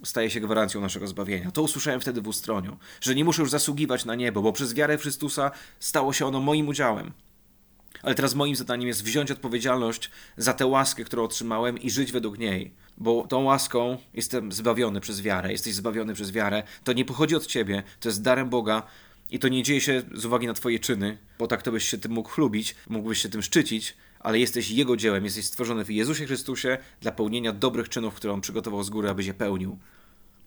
staje 0.03 0.29
się 0.29 0.39
gwarancją 0.39 0.81
naszego 0.81 1.07
zbawienia. 1.07 1.51
To 1.51 1.61
usłyszałem 1.61 2.01
wtedy 2.01 2.21
w 2.21 2.27
ustroniu, 2.27 2.77
że 3.01 3.15
nie 3.15 3.25
muszę 3.25 3.41
już 3.41 3.51
zasługiwać 3.51 4.05
na 4.05 4.15
niebo, 4.15 4.41
bo 4.41 4.53
przez 4.53 4.73
wiarę 4.73 4.97
w 4.97 5.01
Chrystusa 5.01 5.51
stało 5.79 6.13
się 6.13 6.25
ono 6.25 6.39
moim 6.39 6.67
udziałem. 6.67 7.11
Ale 8.01 8.15
teraz 8.15 8.35
moim 8.35 8.55
zadaniem 8.55 8.87
jest 8.87 9.03
wziąć 9.03 9.31
odpowiedzialność 9.31 10.09
za 10.37 10.53
tę 10.53 10.65
łaskę, 10.65 11.03
którą 11.03 11.23
otrzymałem 11.23 11.77
i 11.77 11.89
żyć 11.89 12.11
według 12.11 12.37
niej. 12.39 12.73
Bo 12.97 13.27
tą 13.27 13.43
łaską 13.43 13.97
jestem 14.13 14.51
zbawiony 14.51 15.01
przez 15.01 15.21
wiarę, 15.21 15.51
jesteś 15.51 15.73
zbawiony 15.73 16.13
przez 16.13 16.31
wiarę. 16.31 16.63
To 16.83 16.93
nie 16.93 17.05
pochodzi 17.05 17.35
od 17.35 17.45
ciebie, 17.45 17.83
to 17.99 18.09
jest 18.09 18.21
darem 18.21 18.49
Boga 18.49 18.83
i 19.33 19.39
to 19.39 19.47
nie 19.47 19.63
dzieje 19.63 19.81
się 19.81 20.01
z 20.13 20.25
uwagi 20.25 20.47
na 20.47 20.53
twoje 20.53 20.79
czyny, 20.79 21.17
bo 21.39 21.47
tak 21.47 21.61
to 21.61 21.71
byś 21.71 21.89
się 21.89 21.97
tym 21.97 22.11
mógł 22.11 22.29
chlubić, 22.29 22.75
mógłbyś 22.89 23.21
się 23.21 23.29
tym 23.29 23.41
szczycić, 23.41 23.97
ale 24.19 24.39
jesteś 24.39 24.69
Jego 24.69 24.97
dziełem, 24.97 25.25
jesteś 25.25 25.45
stworzony 25.45 25.85
w 25.85 25.91
Jezusie 25.91 26.25
Chrystusie 26.25 26.77
dla 27.01 27.11
pełnienia 27.11 27.53
dobrych 27.53 27.89
czynów, 27.89 28.13
które 28.13 28.33
On 28.33 28.41
przygotował 28.41 28.83
z 28.83 28.89
góry, 28.89 29.09
aby 29.09 29.23
je 29.23 29.33
pełnił. 29.33 29.77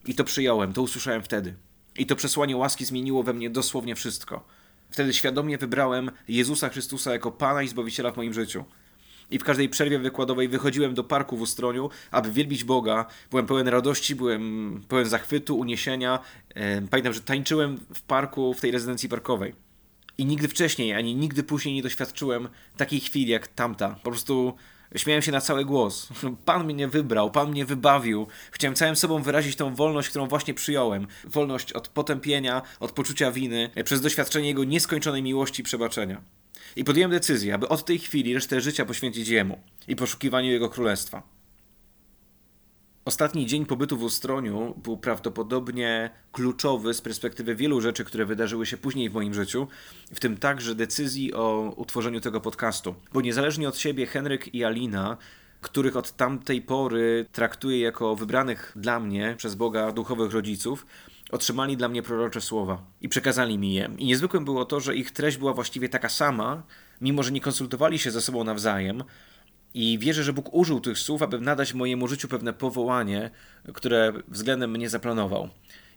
I 0.07 0.15
to 0.15 0.25
przyjąłem, 0.25 0.73
to 0.73 0.83
usłyszałem 0.83 1.23
wtedy. 1.23 1.55
I 1.97 2.07
to 2.07 2.17
przesłanie 2.17 2.57
łaski 2.57 2.85
zmieniło 2.85 3.23
we 3.23 3.33
mnie 3.33 3.51
dosłownie 3.51 3.95
wszystko. 3.95 4.47
Wtedy 4.91 5.15
świadomie 5.15 5.59
wybrałem 5.59 6.11
Jezusa 6.29 6.69
Chrystusa 6.69 7.13
jako 7.13 7.33
Pana 7.33 7.63
i 7.63 7.69
Zbawiciela 7.69 8.11
w 8.13 8.17
moim 8.17 8.35
życiu. 8.35 8.65
I 9.31 9.39
w 9.39 9.45
każdej 9.45 9.69
przerwie 9.69 9.99
wykładowej 9.99 10.49
wychodziłem 10.49 10.95
do 10.95 11.05
parku 11.05 11.37
w 11.37 11.41
Ustroniu, 11.41 11.91
aby 12.11 12.33
wielbić 12.33 12.65
Boga. 12.65 13.07
Byłem 13.31 13.47
pełen 13.47 13.69
radości, 13.69 14.15
byłem 14.15 14.83
pełen 14.89 15.07
zachwytu, 15.07 15.59
uniesienia. 15.59 16.19
Pamiętam, 16.91 17.13
że 17.13 17.21
tańczyłem 17.21 17.81
w 17.95 18.03
parku, 18.03 18.55
w 18.55 18.61
tej 18.61 18.71
rezydencji 18.71 19.09
parkowej. 19.09 19.55
I 20.19 20.27
nigdy 20.27 20.49
wcześniej, 20.49 20.95
ani 20.95 21.15
nigdy 21.15 21.43
później 21.43 21.75
nie 21.75 21.83
doświadczyłem 21.83 22.49
takiej 22.77 23.01
chwili 23.01 23.33
jak 23.33 23.49
tamta. 23.49 23.89
Po 23.89 24.11
prostu 24.11 24.55
Śmiałem 24.97 25.23
się 25.23 25.33
na 25.33 25.41
cały 25.41 25.65
głos. 25.65 26.09
Pan 26.45 26.67
mnie 26.67 26.89
wybrał, 26.89 27.31
Pan 27.31 27.51
mnie 27.51 27.65
wybawił. 27.65 28.27
Chciałem 28.51 28.75
całym 28.75 28.97
sobą 28.97 29.23
wyrazić 29.23 29.57
tą 29.57 29.75
wolność, 29.75 30.09
którą 30.09 30.29
właśnie 30.29 30.55
przyjąłem. 30.55 31.07
Wolność 31.25 31.73
od 31.73 31.89
potępienia, 31.89 32.63
od 32.81 32.93
poczucia 32.93 33.33
winy, 33.33 33.71
przez 33.85 34.01
doświadczenie 34.01 34.49
Jego 34.49 34.65
nieskończonej 34.65 35.23
miłości 35.23 35.61
i 35.61 35.65
przebaczenia. 35.65 36.21
I 36.77 36.85
podjąłem 36.85 37.11
decyzję, 37.11 37.55
aby 37.55 37.69
od 37.69 37.85
tej 37.85 37.99
chwili 37.99 38.35
resztę 38.35 38.61
życia 38.61 38.85
poświęcić 38.85 39.29
Jemu 39.29 39.59
i 39.89 39.97
poszukiwaniu 39.97 40.51
Jego 40.51 40.69
królestwa. 40.69 41.23
Ostatni 43.05 43.47
dzień 43.47 43.67
pobytu 43.67 43.97
w 43.97 44.03
Ustroniu 44.03 44.75
był 44.83 44.97
prawdopodobnie 44.97 46.11
kluczowy 46.33 46.95
z 46.95 47.01
perspektywy 47.01 47.55
wielu 47.55 47.81
rzeczy, 47.81 48.05
które 48.05 48.27
wydarzyły 48.27 48.67
się 48.67 48.77
później 48.77 49.11
w 49.11 49.15
moim 49.15 49.35
życiu, 49.35 49.69
w 50.15 50.21
tym 50.21 50.37
także 50.37 50.75
decyzji 50.75 51.35
o 51.35 51.75
utworzeniu 51.77 52.21
tego 52.21 52.41
podcastu. 52.41 52.95
Bo 53.13 53.21
niezależnie 53.21 53.69
od 53.69 53.79
siebie, 53.79 54.07
Henryk 54.07 54.55
i 54.55 54.65
Alina 54.65 55.17
których 55.61 55.97
od 55.97 56.13
tamtej 56.13 56.63
pory 56.63 57.27
traktuję 57.33 57.81
jako 57.81 58.17
wybranych 58.17 58.73
dla 58.77 59.01
mnie 59.01 59.35
przez 59.39 59.55
Boga 59.55 59.93
duchowych 59.93 60.33
rodziców, 60.33 60.87
otrzymali 61.31 61.77
dla 61.77 61.89
mnie 61.89 62.03
prorocze 62.03 62.41
słowa 62.41 62.83
i 63.01 63.09
przekazali 63.09 63.59
mi 63.59 63.75
je. 63.75 63.91
I 63.99 64.07
niezwykłym 64.07 64.45
było 64.45 64.65
to, 64.65 64.81
że 64.81 64.97
ich 64.97 65.11
treść 65.11 65.37
była 65.37 65.53
właściwie 65.53 65.89
taka 65.89 66.09
sama, 66.09 66.63
mimo 67.01 67.23
że 67.23 67.33
nie 67.33 67.41
konsultowali 67.41 67.99
się 67.99 68.11
ze 68.11 68.21
sobą 68.21 68.45
nawzajem, 68.45 69.05
i 69.79 69.99
wierzę, 69.99 70.23
że 70.23 70.33
Bóg 70.33 70.55
użył 70.55 70.81
tych 70.81 70.99
słów, 70.99 71.23
aby 71.23 71.41
nadać 71.41 71.75
mojemu 71.75 72.09
życiu 72.09 72.29
pewne 72.29 72.53
powołanie, 72.53 73.31
które 73.75 74.13
względem 74.29 74.71
mnie 74.71 74.89
zaplanował. 74.89 75.49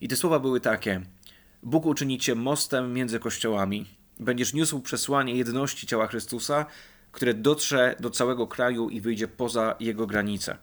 I 0.01 0.07
te 0.07 0.15
słowa 0.15 0.39
były 0.39 0.59
takie: 0.59 1.01
Bóg 1.63 1.85
uczyni 1.85 2.19
cię 2.19 2.35
mostem 2.35 2.93
między 2.93 3.19
kościołami. 3.19 3.85
Będziesz 4.19 4.53
niósł 4.53 4.79
przesłanie 4.79 5.35
jedności 5.35 5.87
ciała 5.87 6.07
Chrystusa, 6.07 6.65
które 7.11 7.33
dotrze 7.33 7.95
do 7.99 8.09
całego 8.09 8.47
kraju 8.47 8.89
i 8.89 9.01
wyjdzie 9.01 9.27
poza 9.27 9.75
jego 9.79 10.07
granice. 10.07 10.57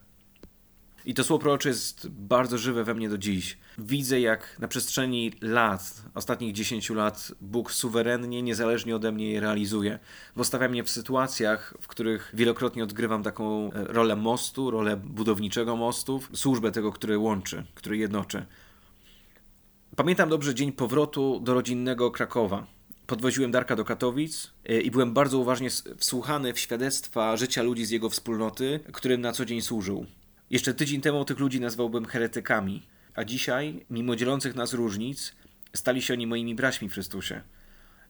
I 1.06 1.14
to 1.14 1.24
słowo 1.24 1.40
prorocze 1.40 1.68
jest 1.68 2.08
bardzo 2.08 2.58
żywe 2.58 2.84
we 2.84 2.94
mnie 2.94 3.08
do 3.08 3.18
dziś. 3.18 3.58
Widzę, 3.78 4.20
jak 4.20 4.58
na 4.58 4.68
przestrzeni 4.68 5.32
lat, 5.40 6.02
ostatnich 6.14 6.52
10 6.52 6.90
lat, 6.90 7.32
Bóg 7.40 7.72
suwerennie, 7.72 8.42
niezależnie 8.42 8.96
ode 8.96 9.12
mnie 9.12 9.30
je 9.30 9.40
realizuje. 9.40 9.98
Postawia 10.34 10.68
mnie 10.68 10.84
w 10.84 10.90
sytuacjach, 10.90 11.74
w 11.80 11.86
których 11.86 12.30
wielokrotnie 12.34 12.84
odgrywam 12.84 13.22
taką 13.22 13.72
e, 13.72 13.84
rolę 13.84 14.16
mostu, 14.16 14.70
rolę 14.70 14.96
budowniczego 14.96 15.76
mostu, 15.76 16.20
służbę 16.34 16.72
tego, 16.72 16.92
który 16.92 17.18
łączy, 17.18 17.64
który 17.74 17.96
jednoczy. 17.96 18.46
Pamiętam 19.96 20.28
dobrze 20.28 20.54
dzień 20.54 20.72
powrotu 20.72 21.40
do 21.40 21.54
rodzinnego 21.54 22.10
Krakowa. 22.10 22.75
Podwoziłem 23.06 23.50
Darka 23.50 23.76
do 23.76 23.84
Katowic 23.84 24.50
e, 24.64 24.80
i 24.80 24.90
byłem 24.90 25.14
bardzo 25.14 25.38
uważnie 25.38 25.70
wsłuchany 25.96 26.52
w 26.52 26.58
świadectwa 26.58 27.36
życia 27.36 27.62
ludzi 27.62 27.86
z 27.86 27.90
jego 27.90 28.10
wspólnoty, 28.10 28.80
którym 28.92 29.20
na 29.20 29.32
co 29.32 29.44
dzień 29.44 29.62
służył. 29.62 30.06
Jeszcze 30.50 30.74
tydzień 30.74 31.00
temu 31.00 31.24
tych 31.24 31.38
ludzi 31.38 31.60
nazwałbym 31.60 32.04
heretykami, 32.04 32.86
a 33.14 33.24
dzisiaj, 33.24 33.86
mimo 33.90 34.16
dzielących 34.16 34.54
nas 34.54 34.72
różnic, 34.72 35.34
stali 35.74 36.02
się 36.02 36.14
oni 36.14 36.26
moimi 36.26 36.54
braćmi 36.54 36.88
w 36.88 36.92
Chrystusie. 36.92 37.42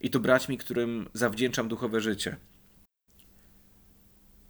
I 0.00 0.10
to 0.10 0.20
braćmi, 0.20 0.58
którym 0.58 1.08
zawdzięczam 1.14 1.68
duchowe 1.68 2.00
życie. 2.00 2.36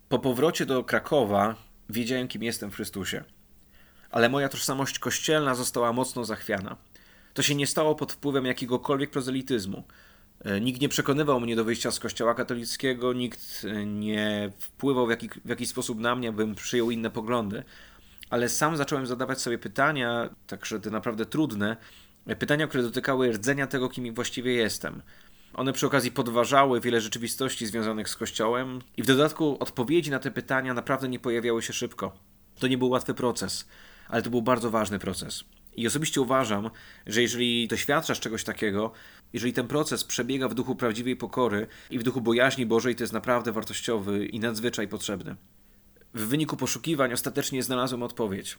Po 0.08 0.18
powrocie 0.18 0.66
do 0.66 0.84
Krakowa 0.84 1.54
wiedziałem, 1.90 2.28
kim 2.28 2.42
jestem 2.42 2.70
w 2.70 2.74
Chrystusie. 2.74 3.24
Ale 4.10 4.28
moja 4.28 4.48
tożsamość 4.48 4.98
kościelna 4.98 5.54
została 5.54 5.92
mocno 5.92 6.24
zachwiana. 6.24 6.76
To 7.34 7.42
się 7.42 7.54
nie 7.54 7.66
stało 7.66 7.94
pod 7.94 8.12
wpływem 8.12 8.46
jakiegokolwiek 8.46 9.10
prozelityzmu. 9.10 9.84
E, 10.44 10.60
nikt 10.60 10.80
nie 10.80 10.88
przekonywał 10.88 11.40
mnie 11.40 11.56
do 11.56 11.64
wyjścia 11.64 11.90
z 11.90 12.00
kościoła 12.00 12.34
katolickiego, 12.34 13.12
nikt 13.12 13.64
e, 13.64 13.86
nie 13.86 14.52
wpływał 14.58 15.06
w, 15.06 15.10
jaki, 15.10 15.28
w 15.44 15.48
jakiś 15.48 15.68
sposób 15.68 16.00
na 16.00 16.16
mnie, 16.16 16.32
bym 16.32 16.54
przyjął 16.54 16.90
inne 16.90 17.10
poglądy. 17.10 17.62
Ale 18.30 18.48
sam 18.48 18.76
zacząłem 18.76 19.06
zadawać 19.06 19.40
sobie 19.40 19.58
pytania, 19.58 20.30
także 20.46 20.80
te 20.80 20.90
naprawdę 20.90 21.26
trudne, 21.26 21.76
e, 22.26 22.36
pytania, 22.36 22.66
które 22.66 22.82
dotykały 22.82 23.32
rdzenia 23.32 23.66
tego, 23.66 23.88
kim 23.88 24.14
właściwie 24.14 24.52
jestem. 24.52 25.02
One 25.54 25.72
przy 25.72 25.86
okazji 25.86 26.12
podważały 26.12 26.80
wiele 26.80 27.00
rzeczywistości 27.00 27.66
związanych 27.66 28.08
z 28.08 28.16
Kościołem, 28.16 28.80
i 28.96 29.02
w 29.02 29.06
dodatku 29.06 29.56
odpowiedzi 29.60 30.10
na 30.10 30.18
te 30.18 30.30
pytania 30.30 30.74
naprawdę 30.74 31.08
nie 31.08 31.18
pojawiały 31.18 31.62
się 31.62 31.72
szybko. 31.72 32.12
To 32.58 32.66
nie 32.66 32.78
był 32.78 32.88
łatwy 32.88 33.14
proces, 33.14 33.68
ale 34.08 34.22
to 34.22 34.30
był 34.30 34.42
bardzo 34.42 34.70
ważny 34.70 34.98
proces. 34.98 35.44
I 35.76 35.86
osobiście 35.86 36.20
uważam, 36.20 36.70
że 37.06 37.22
jeżeli 37.22 37.68
doświadczasz 37.68 38.20
czegoś 38.20 38.44
takiego, 38.44 38.92
jeżeli 39.32 39.52
ten 39.52 39.68
proces 39.68 40.04
przebiega 40.04 40.48
w 40.48 40.54
duchu 40.54 40.76
prawdziwej 40.76 41.16
pokory 41.16 41.66
i 41.90 41.98
w 41.98 42.02
duchu 42.02 42.20
bojaźni 42.20 42.66
Bożej, 42.66 42.96
to 42.96 43.02
jest 43.02 43.12
naprawdę 43.12 43.52
wartościowy 43.52 44.26
i 44.26 44.40
nadzwyczaj 44.40 44.88
potrzebny. 44.88 45.36
W 46.14 46.20
wyniku 46.20 46.56
poszukiwań 46.56 47.12
ostatecznie 47.12 47.62
znalazłem 47.62 48.02
odpowiedź, 48.02 48.58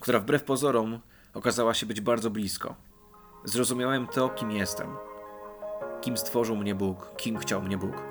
która 0.00 0.20
wbrew 0.20 0.44
pozorom 0.44 1.00
okazała 1.34 1.74
się 1.74 1.86
być 1.86 2.00
bardzo 2.00 2.30
blisko. 2.30 2.74
Zrozumiałem 3.44 4.06
to, 4.06 4.28
kim 4.28 4.50
jestem 4.50 4.88
kim 6.06 6.16
stworzył 6.16 6.56
mnie 6.56 6.74
Bóg, 6.74 7.12
kim 7.16 7.38
chciał 7.38 7.62
mnie 7.62 7.78
Bóg. 7.78 8.02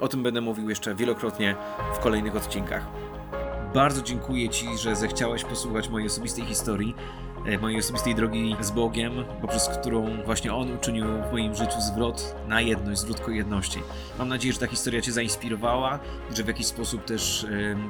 O 0.00 0.08
tym 0.08 0.22
będę 0.22 0.40
mówił 0.40 0.68
jeszcze 0.68 0.94
wielokrotnie 0.94 1.56
w 1.94 1.98
kolejnych 1.98 2.36
odcinkach. 2.36 2.86
Bardzo 3.74 4.02
dziękuję 4.02 4.48
Ci, 4.48 4.78
że 4.78 4.96
zechciałeś 4.96 5.44
posłuchać 5.44 5.88
mojej 5.88 6.06
osobistej 6.06 6.44
historii. 6.44 6.94
E, 7.46 7.58
mojej 7.58 7.78
osobistej 7.78 8.14
drogi 8.14 8.56
z 8.60 8.70
Bogiem, 8.70 9.12
poprzez 9.40 9.68
którą 9.68 10.22
właśnie 10.24 10.54
On 10.54 10.72
uczynił 10.72 11.04
w 11.28 11.32
moim 11.32 11.54
życiu 11.54 11.80
zwrot 11.80 12.34
na 12.48 12.60
jedność, 12.60 13.00
zwrot 13.00 13.20
ku 13.20 13.30
jedności. 13.30 13.80
Mam 14.18 14.28
nadzieję, 14.28 14.52
że 14.52 14.60
ta 14.60 14.66
historia 14.66 15.00
Cię 15.00 15.12
zainspirowała, 15.12 15.98
że 16.34 16.44
w 16.44 16.46
jakiś 16.48 16.66
sposób 16.66 17.04
też 17.04 17.46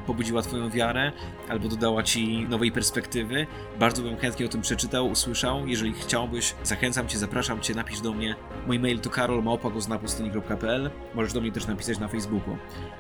pobudziła 0.07 0.43
Twoją 0.43 0.71
wiarę 0.71 1.13
albo 1.49 1.69
dodała 1.69 2.03
Ci 2.03 2.47
nowej 2.49 2.73
perspektywy. 2.73 3.47
Bardzo 3.79 4.03
bym 4.03 4.17
chętnie 4.17 4.47
o 4.47 4.49
tym 4.49 4.61
przeczytał, 4.61 5.11
usłyszał. 5.11 5.67
Jeżeli 5.67 5.93
chciałbyś, 5.93 6.55
zachęcam 6.65 7.09
Cię, 7.09 7.19
zapraszam 7.19 7.61
Cię, 7.61 7.75
napisz 7.75 8.01
do 8.01 8.13
mnie. 8.13 8.37
Mój 8.67 8.79
mail 8.79 9.01
to 9.01 9.11
karolmałpagoznapustyni.pl 9.11 10.91
Możesz 11.15 11.33
do 11.33 11.41
mnie 11.41 11.53
też 11.53 11.67
napisać 11.67 11.99
na 11.99 12.09
Facebooku. 12.09 12.57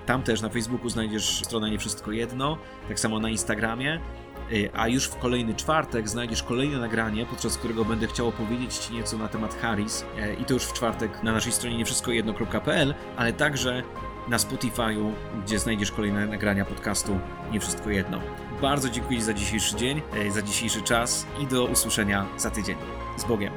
Tam 0.06 0.22
też 0.22 0.40
na 0.40 0.48
Facebooku 0.48 0.88
znajdziesz 0.88 1.44
stronę 1.44 1.70
Nie 1.70 1.78
Wszystko 1.78 2.12
Jedno, 2.12 2.58
tak 2.88 3.00
samo 3.00 3.20
na 3.20 3.28
Instagramie. 3.28 4.00
Y, 4.52 4.70
a 4.74 4.88
już 4.88 5.04
w 5.04 5.16
kolejny 5.16 5.54
czwartek 5.54 6.08
znajdziesz 6.08 6.42
kolejne 6.42 6.78
nagranie, 6.78 7.26
podczas 7.26 7.56
którego 7.58 7.84
będę 7.84 8.06
chciał 8.06 8.28
opowiedzieć 8.28 8.74
Ci 8.74 8.94
nieco 8.94 9.18
na 9.18 9.28
temat 9.28 9.54
Harris 9.54 10.02
y, 10.02 10.34
i 10.34 10.44
to 10.44 10.54
już 10.54 10.64
w 10.64 10.72
czwartek 10.72 11.22
na 11.22 11.32
naszej 11.32 11.52
stronie 11.52 11.76
niewszystkojedno.pl, 11.76 12.94
ale 13.16 13.32
także 13.32 13.82
na 14.28 14.36
Spotify'u, 14.36 15.12
gdzie 15.44 15.58
znajdziesz 15.58 15.92
kolejne 15.92 16.26
nagrania 16.26 16.64
podcastu 16.64 17.18
Nie 17.52 17.60
Wszystko 17.60 17.90
Jedno. 17.90 18.20
Bardzo 18.62 18.90
dziękuję 18.90 19.22
za 19.22 19.34
dzisiejszy 19.34 19.76
dzień, 19.76 20.02
y, 20.26 20.32
za 20.32 20.42
dzisiejszy 20.42 20.82
czas 20.82 21.26
i 21.40 21.46
do 21.46 21.64
usłyszenia 21.64 22.26
za 22.36 22.50
tydzień. 22.50 22.76
Z 23.16 23.24
Bogiem. 23.24 23.52